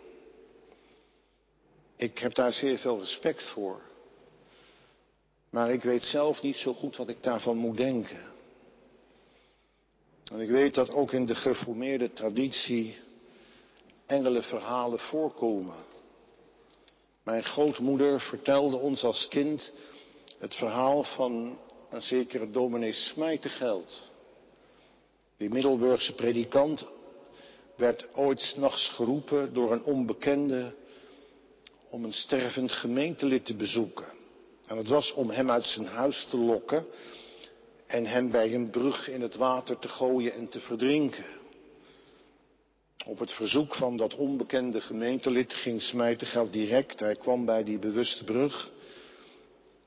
Ik 1.97 2.19
heb 2.19 2.35
daar 2.35 2.53
zeer 2.53 2.79
veel 2.79 2.99
respect 2.99 3.49
voor. 3.49 3.81
Maar 5.51 5.73
ik 5.73 5.83
weet 5.83 6.05
zelf 6.05 6.43
niet 6.43 6.57
zo 6.57 6.75
goed 6.75 6.97
wat 6.97 7.09
ik 7.09 7.23
daarvan 7.23 7.57
moet 7.57 7.77
denken. 7.77 8.32
En 10.33 10.41
ik 10.41 10.51
weet 10.51 10.75
dat 10.75 10.91
ook 10.91 11.13
in 11.13 11.27
de 11.27 11.35
geformeerde 11.35 12.13
traditie 12.13 12.97
engelenverhalen 14.07 14.99
voorkomen. 14.99 15.77
Mijn 17.23 17.45
grootmoeder 17.45 18.21
vertelde 18.21 18.77
ons 18.77 19.05
als 19.05 19.29
kind 19.29 19.73
het 20.39 20.55
verhaal 20.55 21.03
van 21.03 21.59
een 21.91 22.03
zekere 22.03 22.51
dominee 22.51 22.93
Smijtegeld. 22.93 24.03
Die 25.37 25.49
Middelburgse 25.51 26.15
predikant 26.15 26.87
werd 27.77 28.09
ooit 28.15 28.41
s'nachts 28.41 28.89
geroepen 28.89 29.55
door 29.55 29.73
een 29.73 29.85
onbekende 29.85 30.75
om 31.91 32.05
een 32.05 32.13
stervend 32.13 32.73
gemeentelid 32.73 33.47
te 33.47 33.55
bezoeken. 33.55 34.13
En 34.67 34.77
het 34.77 34.89
was 34.89 35.13
om 35.13 35.31
hem 35.31 35.51
uit 35.51 35.67
zijn 35.67 35.87
huis 35.87 36.27
te 36.31 36.37
lokken 36.37 36.87
en 37.93 38.07
hem 38.07 38.31
bij 38.31 38.55
een 38.55 38.71
brug 38.71 39.09
in 39.09 39.21
het 39.21 39.35
water 39.35 39.79
te 39.79 39.89
gooien 39.89 40.33
en 40.33 40.49
te 40.49 40.61
verdrinken. 40.61 41.25
Op 43.07 43.19
het 43.19 43.33
verzoek 43.33 43.75
van 43.75 43.97
dat 43.97 44.15
onbekende 44.15 44.81
gemeentelid 44.81 45.55
ging 45.55 45.83
Smijtegeld 45.83 46.53
direct. 46.53 47.01
Hij 47.01 47.17
kwam 47.17 47.45
bij 47.45 47.65
die 47.65 47.79
bewuste 47.79 48.25
brug. 48.25 48.71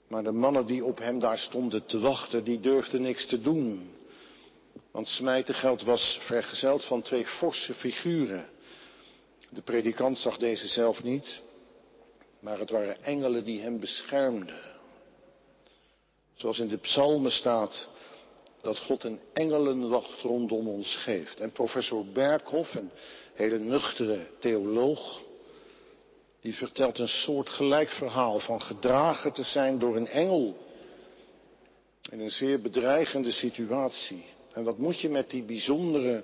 Maar 0.08 0.24
de 0.24 0.32
mannen 0.32 0.66
die 0.66 0.86
op 0.86 0.98
hem 0.98 1.20
daar 1.20 1.38
stonden 1.38 1.86
te 1.86 2.00
wachten, 2.00 2.44
die 2.44 2.60
durfden 2.60 3.02
niks 3.02 3.26
te 3.26 3.42
doen. 3.42 3.92
Want 4.92 5.08
Smijtegeld 5.08 5.84
was 5.84 6.20
vergezeld 6.22 6.86
van 6.86 7.02
twee 7.02 7.26
forse 7.26 7.74
figuren. 7.74 8.50
De 9.50 9.62
predikant 9.62 10.18
zag 10.18 10.38
deze 10.38 10.68
zelf 10.68 11.04
niet, 11.04 11.42
maar 12.40 12.60
het 12.60 12.70
waren 12.70 13.04
engelen 13.04 13.44
die 13.44 13.62
hem 13.62 13.80
beschermden. 13.80 14.75
Zoals 16.36 16.60
in 16.60 16.68
de 16.68 16.78
psalmen 16.78 17.32
staat 17.32 17.88
dat 18.62 18.80
God 18.80 19.04
een 19.04 19.20
engelenwacht 19.34 20.22
rondom 20.22 20.68
ons 20.68 20.96
geeft. 20.96 21.40
En 21.40 21.52
professor 21.52 22.06
Berghoff, 22.06 22.76
een 22.76 22.92
hele 23.34 23.60
nuchtere 23.60 24.28
theoloog, 24.40 25.22
die 26.40 26.56
vertelt 26.56 27.00
een 27.00 27.08
soort 27.08 27.50
gelijk 27.50 27.90
verhaal 27.90 28.40
van 28.40 28.62
gedragen 28.62 29.32
te 29.32 29.44
zijn 29.44 29.80
door 29.80 29.96
een 29.96 30.08
engel. 30.08 30.58
In 32.12 32.20
een 32.20 32.32
zeer 32.32 32.62
bedreigende 32.62 33.32
situatie. 33.32 34.26
En 34.54 34.64
wat 34.64 34.78
moet 34.78 35.00
je 35.00 35.10
met 35.10 35.30
die 35.30 35.44
bijzondere 35.44 36.24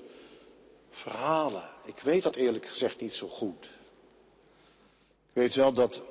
verhalen? 0.89 1.69
Ik 1.85 1.99
weet 1.99 2.23
dat 2.23 2.35
eerlijk 2.35 2.65
gezegd 2.65 3.01
niet 3.01 3.13
zo 3.13 3.27
goed. 3.27 3.65
Ik 5.27 5.33
weet 5.33 5.55
wel 5.55 5.73
dat 5.73 6.01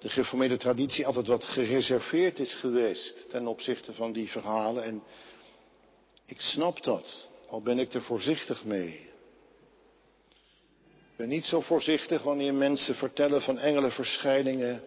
de 0.00 0.08
geformeerde 0.08 0.56
traditie 0.56 1.06
altijd 1.06 1.26
wat 1.26 1.44
gereserveerd 1.44 2.38
is 2.38 2.54
geweest 2.54 3.30
ten 3.30 3.46
opzichte 3.46 3.92
van 3.92 4.12
die 4.12 4.30
verhalen. 4.30 4.84
En 4.84 5.02
ik 6.26 6.40
snap 6.40 6.82
dat, 6.82 7.28
al 7.48 7.60
ben 7.62 7.78
ik 7.78 7.94
er 7.94 8.02
voorzichtig 8.02 8.64
mee. 8.64 9.08
Ik 11.10 11.16
ben 11.16 11.28
niet 11.28 11.44
zo 11.44 11.60
voorzichtig 11.60 12.22
wanneer 12.22 12.54
mensen 12.54 12.94
vertellen 12.94 13.42
van 13.42 13.58
engelenverschijningen 13.58 14.82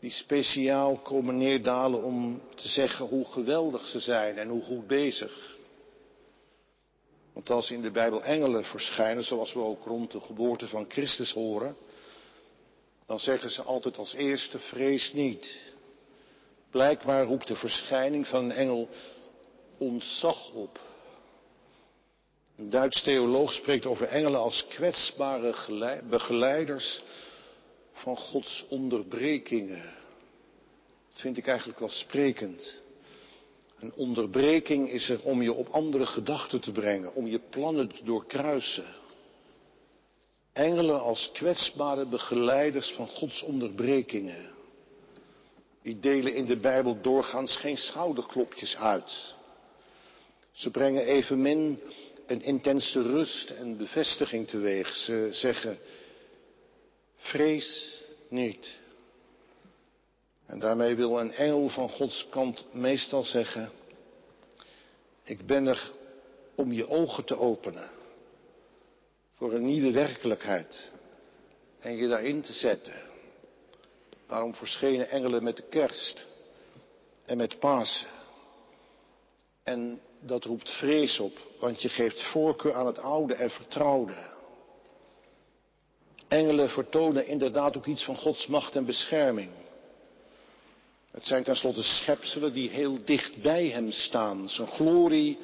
die 0.00 0.10
speciaal 0.10 0.96
komen 0.96 1.36
neerdalen 1.36 2.02
om 2.02 2.42
te 2.54 2.68
zeggen 2.68 3.06
hoe 3.06 3.24
geweldig 3.24 3.86
ze 3.86 3.98
zijn 3.98 4.38
en 4.38 4.48
hoe 4.48 4.62
goed 4.62 4.86
bezig. 4.86 5.56
Want 7.32 7.50
als 7.50 7.70
in 7.70 7.82
de 7.82 7.90
Bijbel 7.90 8.24
engelen 8.24 8.64
verschijnen, 8.64 9.24
zoals 9.24 9.52
we 9.52 9.60
ook 9.60 9.84
rond 9.84 10.10
de 10.10 10.20
geboorte 10.20 10.68
van 10.68 10.84
Christus 10.88 11.32
horen, 11.32 11.76
dan 13.12 13.20
zeggen 13.20 13.50
ze 13.50 13.62
altijd 13.62 13.98
als 13.98 14.14
eerste 14.14 14.58
vrees 14.58 15.12
niet. 15.12 15.60
Blijkbaar 16.70 17.24
roept 17.24 17.48
de 17.48 17.56
verschijning 17.56 18.26
van 18.26 18.44
een 18.44 18.52
engel 18.52 18.88
ontzag 19.78 20.52
op. 20.52 20.80
Een 22.56 22.70
Duits 22.70 23.02
theoloog 23.02 23.52
spreekt 23.52 23.86
over 23.86 24.06
engelen 24.06 24.40
als 24.40 24.66
kwetsbare 24.66 26.02
begeleiders 26.08 27.02
van 27.92 28.16
Gods 28.16 28.64
onderbrekingen. 28.68 29.94
Dat 31.08 31.20
vind 31.20 31.36
ik 31.36 31.46
eigenlijk 31.46 31.78
wel 31.78 31.88
sprekend. 31.88 32.82
Een 33.78 33.92
onderbreking 33.94 34.90
is 34.90 35.08
er 35.08 35.22
om 35.22 35.42
je 35.42 35.52
op 35.52 35.68
andere 35.68 36.06
gedachten 36.06 36.60
te 36.60 36.72
brengen, 36.72 37.14
om 37.14 37.26
je 37.26 37.40
plannen 37.50 37.88
te 37.88 38.04
doorkruisen. 38.04 39.01
Engelen 40.52 41.00
als 41.00 41.30
kwetsbare 41.32 42.06
begeleiders 42.06 42.90
van 42.90 43.08
Gods 43.08 43.42
onderbrekingen. 43.42 44.50
Die 45.82 46.00
delen 46.00 46.34
in 46.34 46.44
de 46.44 46.56
Bijbel 46.56 47.00
doorgaans 47.00 47.56
geen 47.56 47.76
schouderklopjes 47.76 48.76
uit. 48.76 49.34
Ze 50.50 50.70
brengen 50.70 51.04
evenmin 51.04 51.80
een 52.26 52.42
intense 52.42 53.02
rust 53.02 53.50
en 53.50 53.76
bevestiging 53.76 54.48
teweeg. 54.48 54.94
Ze 54.94 55.28
zeggen, 55.30 55.78
vrees 57.16 57.98
niet. 58.28 58.80
En 60.46 60.58
daarmee 60.58 60.94
wil 60.94 61.18
een 61.18 61.32
engel 61.32 61.68
van 61.68 61.88
Gods 61.88 62.26
kant 62.30 62.64
meestal 62.72 63.22
zeggen, 63.22 63.70
ik 65.24 65.46
ben 65.46 65.66
er 65.66 65.90
om 66.54 66.72
je 66.72 66.88
ogen 66.88 67.24
te 67.24 67.38
openen 67.38 68.00
voor 69.34 69.52
een 69.52 69.64
nieuwe 69.64 69.90
werkelijkheid 69.90 70.90
en 71.80 71.96
je 71.96 72.08
daarin 72.08 72.42
te 72.42 72.52
zetten. 72.52 72.94
Daarom 74.26 74.54
verschenen 74.54 75.10
engelen 75.10 75.42
met 75.42 75.56
de 75.56 75.68
kerst 75.68 76.26
en 77.24 77.36
met 77.36 77.58
Pasen. 77.58 78.08
En 79.62 80.00
dat 80.20 80.44
roept 80.44 80.70
vrees 80.70 81.18
op, 81.20 81.38
want 81.60 81.82
je 81.82 81.88
geeft 81.88 82.22
voorkeur 82.22 82.74
aan 82.74 82.86
het 82.86 82.98
oude 82.98 83.34
en 83.34 83.50
vertrouwde. 83.50 84.30
Engelen 86.28 86.70
vertonen 86.70 87.26
inderdaad 87.26 87.76
ook 87.76 87.86
iets 87.86 88.04
van 88.04 88.16
Gods 88.16 88.46
macht 88.46 88.76
en 88.76 88.84
bescherming. 88.84 89.50
Het 91.10 91.26
zijn 91.26 91.42
tenslotte 91.42 91.82
schepselen 91.82 92.52
die 92.52 92.70
heel 92.70 93.04
dicht 93.04 93.42
bij 93.42 93.66
Hem 93.66 93.90
staan. 93.90 94.48
Zijn 94.48 94.68
glorie 94.68 95.38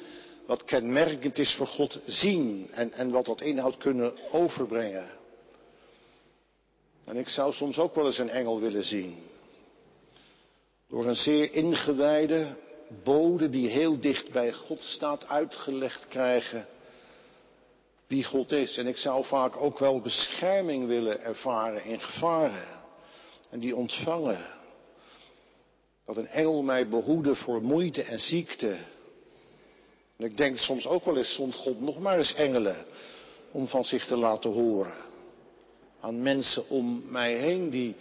wat 0.49 0.65
kenmerkend 0.65 1.37
is 1.37 1.53
voor 1.53 1.67
God 1.67 2.01
zien 2.05 2.69
en, 2.71 2.91
en 2.91 3.11
wat 3.11 3.25
dat 3.25 3.41
inhoud 3.41 3.77
kunnen 3.77 4.13
overbrengen. 4.31 5.09
En 7.05 7.17
ik 7.17 7.27
zou 7.27 7.53
soms 7.53 7.77
ook 7.77 7.95
wel 7.95 8.05
eens 8.05 8.17
een 8.17 8.29
engel 8.29 8.59
willen 8.59 8.83
zien. 8.83 9.23
Door 10.87 11.07
een 11.07 11.15
zeer 11.15 11.53
ingewijde 11.53 12.55
bode 13.03 13.49
die 13.49 13.69
heel 13.69 13.99
dicht 13.99 14.31
bij 14.31 14.53
God 14.53 14.81
staat 14.81 15.27
uitgelegd 15.27 16.07
krijgen 16.07 16.67
wie 18.07 18.23
God 18.23 18.51
is. 18.51 18.77
En 18.77 18.87
ik 18.87 18.97
zou 18.97 19.25
vaak 19.25 19.61
ook 19.61 19.79
wel 19.79 20.01
bescherming 20.01 20.87
willen 20.87 21.21
ervaren 21.21 21.83
in 21.83 22.01
gevaren. 22.01 22.83
En 23.49 23.59
die 23.59 23.75
ontvangen. 23.75 24.45
Dat 26.05 26.17
een 26.17 26.27
engel 26.27 26.63
mij 26.63 26.89
behoede 26.89 27.35
voor 27.35 27.61
moeite 27.61 28.03
en 28.03 28.19
ziekte. 28.19 28.77
En 30.19 30.25
ik 30.25 30.37
denk 30.37 30.57
soms 30.57 30.87
ook 30.87 31.05
wel 31.05 31.17
eens, 31.17 31.33
zond 31.33 31.55
God 31.55 31.81
nog 31.81 31.99
maar 31.99 32.17
eens 32.17 32.33
engelen 32.33 32.85
om 33.51 33.67
van 33.67 33.85
zich 33.85 34.05
te 34.05 34.17
laten 34.17 34.51
horen. 34.51 34.97
Aan 35.99 36.21
mensen 36.21 36.69
om 36.69 37.03
mij 37.05 37.33
heen 37.33 37.69
die 37.69 37.95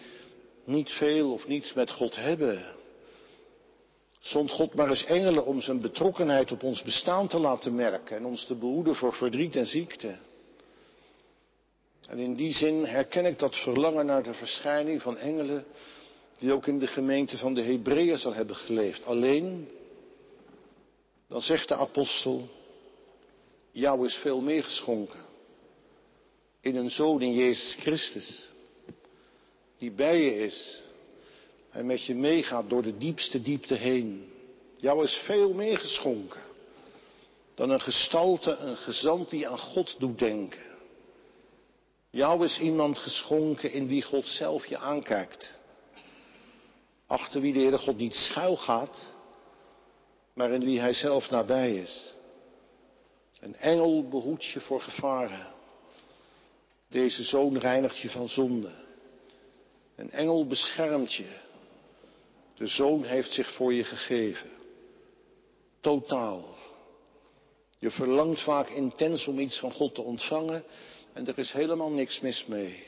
niet 0.64 0.90
veel 0.90 1.32
of 1.32 1.46
niets 1.46 1.72
met 1.72 1.90
God 1.90 2.16
hebben. 2.16 2.64
Zond 4.20 4.50
God 4.50 4.74
maar 4.74 4.88
eens 4.88 5.04
engelen 5.04 5.46
om 5.46 5.60
zijn 5.60 5.80
betrokkenheid 5.80 6.52
op 6.52 6.62
ons 6.62 6.82
bestaan 6.82 7.28
te 7.28 7.38
laten 7.38 7.74
merken 7.74 8.16
en 8.16 8.24
ons 8.24 8.44
te 8.44 8.54
behoeden 8.54 8.94
voor 8.94 9.14
verdriet 9.14 9.56
en 9.56 9.66
ziekte. 9.66 10.18
En 12.08 12.18
in 12.18 12.34
die 12.34 12.52
zin 12.52 12.84
herken 12.84 13.26
ik 13.26 13.38
dat 13.38 13.56
verlangen 13.56 14.06
naar 14.06 14.22
de 14.22 14.34
verschijning 14.34 15.02
van 15.02 15.18
engelen 15.18 15.64
die 16.38 16.52
ook 16.52 16.66
in 16.66 16.78
de 16.78 16.86
gemeente 16.86 17.36
van 17.36 17.54
de 17.54 17.62
Hebreeën 17.62 18.18
zal 18.18 18.34
hebben 18.34 18.56
geleefd. 18.56 19.04
Alleen, 19.04 19.68
dan 21.28 21.42
zegt 21.42 21.68
de 21.68 21.74
apostel, 21.74 22.48
jou 23.72 24.06
is 24.06 24.14
veel 24.14 24.40
meer 24.40 24.64
geschonken. 24.64 25.26
In 26.60 26.76
een 26.76 26.90
zoon 26.90 27.22
in 27.22 27.32
Jezus 27.32 27.74
Christus, 27.74 28.48
die 29.78 29.90
bij 29.90 30.22
je 30.22 30.34
is 30.34 30.80
en 31.70 31.86
met 31.86 32.04
je 32.04 32.14
meegaat 32.14 32.68
door 32.68 32.82
de 32.82 32.96
diepste 32.96 33.42
diepte 33.42 33.74
heen. 33.74 34.32
Jou 34.76 35.04
is 35.04 35.14
veel 35.14 35.52
meer 35.52 35.78
geschonken 35.78 36.42
dan 37.58 37.70
een 37.70 37.80
gestalte, 37.80 38.56
een 38.56 38.76
gezant 38.76 39.30
die 39.30 39.48
aan 39.48 39.58
God 39.58 39.96
doet 39.98 40.18
denken. 40.18 40.62
Jou 42.10 42.44
is 42.44 42.58
iemand 42.58 42.98
geschonken 42.98 43.72
in 43.72 43.86
wie 43.86 44.02
God 44.02 44.26
zelf 44.26 44.66
je 44.66 44.78
aankijkt. 44.78 45.54
Achter 47.06 47.40
wie 47.40 47.52
de 47.52 47.58
Heere 47.58 47.78
God 47.78 47.96
niet 47.96 48.14
schuil 48.14 48.56
gaat, 48.56 49.06
maar 50.38 50.50
in 50.50 50.64
wie 50.64 50.80
Hij 50.80 50.92
zelf 50.92 51.30
nabij 51.30 51.74
is. 51.74 52.14
Een 53.40 53.56
engel 53.56 54.08
behoedt 54.08 54.44
je 54.44 54.60
voor 54.60 54.80
gevaren. 54.80 55.46
Deze 56.88 57.22
zoon 57.22 57.58
reinigt 57.58 57.98
je 57.98 58.10
van 58.10 58.28
zonde. 58.28 58.74
Een 59.96 60.10
engel 60.10 60.46
beschermt 60.46 61.14
je. 61.14 61.36
De 62.54 62.66
zoon 62.66 63.04
heeft 63.04 63.32
zich 63.32 63.52
voor 63.52 63.72
je 63.72 63.84
gegeven. 63.84 64.50
Totaal. 65.80 66.56
Je 67.78 67.90
verlangt 67.90 68.42
vaak 68.42 68.68
intens 68.68 69.26
om 69.26 69.38
iets 69.38 69.58
van 69.58 69.72
God 69.72 69.94
te 69.94 70.02
ontvangen 70.02 70.64
en 71.12 71.26
er 71.26 71.38
is 71.38 71.52
helemaal 71.52 71.90
niks 71.90 72.20
mis 72.20 72.46
mee. 72.46 72.86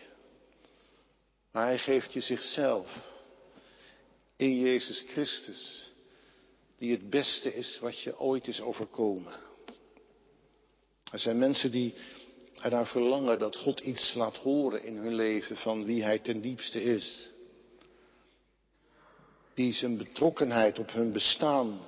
Maar 1.52 1.64
hij 1.64 1.78
geeft 1.78 2.12
je 2.12 2.20
zichzelf 2.20 2.96
in 4.36 4.58
Jezus 4.58 5.04
Christus, 5.08 5.89
die 6.80 6.90
het 6.90 7.10
beste 7.10 7.54
is 7.54 7.78
wat 7.78 8.00
je 8.00 8.20
ooit 8.20 8.46
is 8.46 8.60
overkomen. 8.60 9.32
Er 11.12 11.18
zijn 11.18 11.38
mensen 11.38 11.70
die 11.70 11.94
ernaar 12.60 12.86
verlangen 12.86 13.38
dat 13.38 13.56
God 13.56 13.80
iets 13.80 14.14
laat 14.14 14.36
horen 14.36 14.84
in 14.84 14.96
hun 14.96 15.14
leven 15.14 15.56
van 15.56 15.84
wie 15.84 16.02
Hij 16.02 16.18
ten 16.18 16.40
diepste 16.40 16.82
is. 16.82 17.30
Die 19.54 19.72
zijn 19.72 19.96
betrokkenheid 19.96 20.78
op 20.78 20.92
hun 20.92 21.12
bestaan 21.12 21.80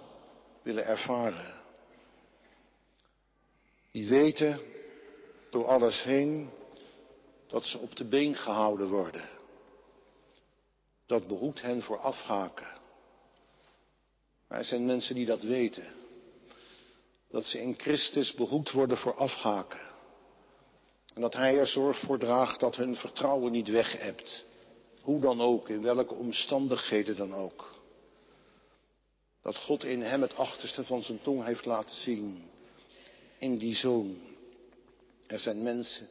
willen 0.62 0.86
ervaren. 0.86 1.54
Die 3.90 4.08
weten 4.08 4.60
door 5.50 5.66
alles 5.66 6.02
heen 6.02 6.50
dat 7.46 7.64
ze 7.64 7.78
op 7.78 7.96
de 7.96 8.04
been 8.04 8.34
gehouden 8.34 8.88
worden. 8.88 9.28
Dat 11.06 11.26
behoedt 11.26 11.62
hen 11.62 11.82
voor 11.82 11.98
afhaken. 11.98 12.80
Maar 14.52 14.60
er 14.60 14.66
zijn 14.66 14.86
mensen 14.86 15.14
die 15.14 15.26
dat 15.26 15.42
weten. 15.42 15.84
Dat 17.30 17.44
ze 17.44 17.60
in 17.60 17.74
Christus 17.78 18.34
behoed 18.34 18.70
worden 18.70 18.96
voor 18.96 19.14
afhaken. 19.14 19.80
En 21.14 21.20
dat 21.20 21.34
Hij 21.34 21.58
er 21.58 21.66
zorg 21.66 21.98
voor 21.98 22.18
draagt 22.18 22.60
dat 22.60 22.76
hun 22.76 22.96
vertrouwen 22.96 23.52
niet 23.52 23.68
wegebt. 23.68 24.44
Hoe 25.02 25.20
dan 25.20 25.40
ook, 25.40 25.68
in 25.68 25.82
welke 25.82 26.14
omstandigheden 26.14 27.16
dan 27.16 27.34
ook. 27.34 27.80
Dat 29.42 29.56
God 29.56 29.84
in 29.84 30.02
hem 30.02 30.22
het 30.22 30.36
achterste 30.36 30.84
van 30.84 31.02
zijn 31.02 31.22
tong 31.22 31.44
heeft 31.44 31.64
laten 31.64 31.96
zien. 31.96 32.50
In 33.38 33.58
die 33.58 33.74
zoon. 33.74 34.16
Er 35.26 35.38
zijn 35.38 35.62
mensen 35.62 36.08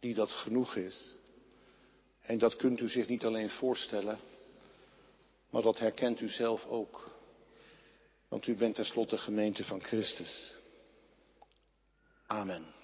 die 0.00 0.14
dat 0.14 0.30
genoeg 0.30 0.76
is. 0.76 1.14
En 2.20 2.38
dat 2.38 2.56
kunt 2.56 2.80
u 2.80 2.88
zich 2.88 3.08
niet 3.08 3.24
alleen 3.24 3.50
voorstellen, 3.50 4.18
maar 5.50 5.62
dat 5.62 5.78
herkent 5.78 6.20
u 6.20 6.28
zelf 6.28 6.66
ook. 6.66 7.20
Want 8.32 8.46
u 8.46 8.54
bent 8.54 8.74
tenslotte 8.74 9.18
gemeente 9.18 9.64
van 9.64 9.82
Christus. 9.82 10.54
Amen. 12.26 12.81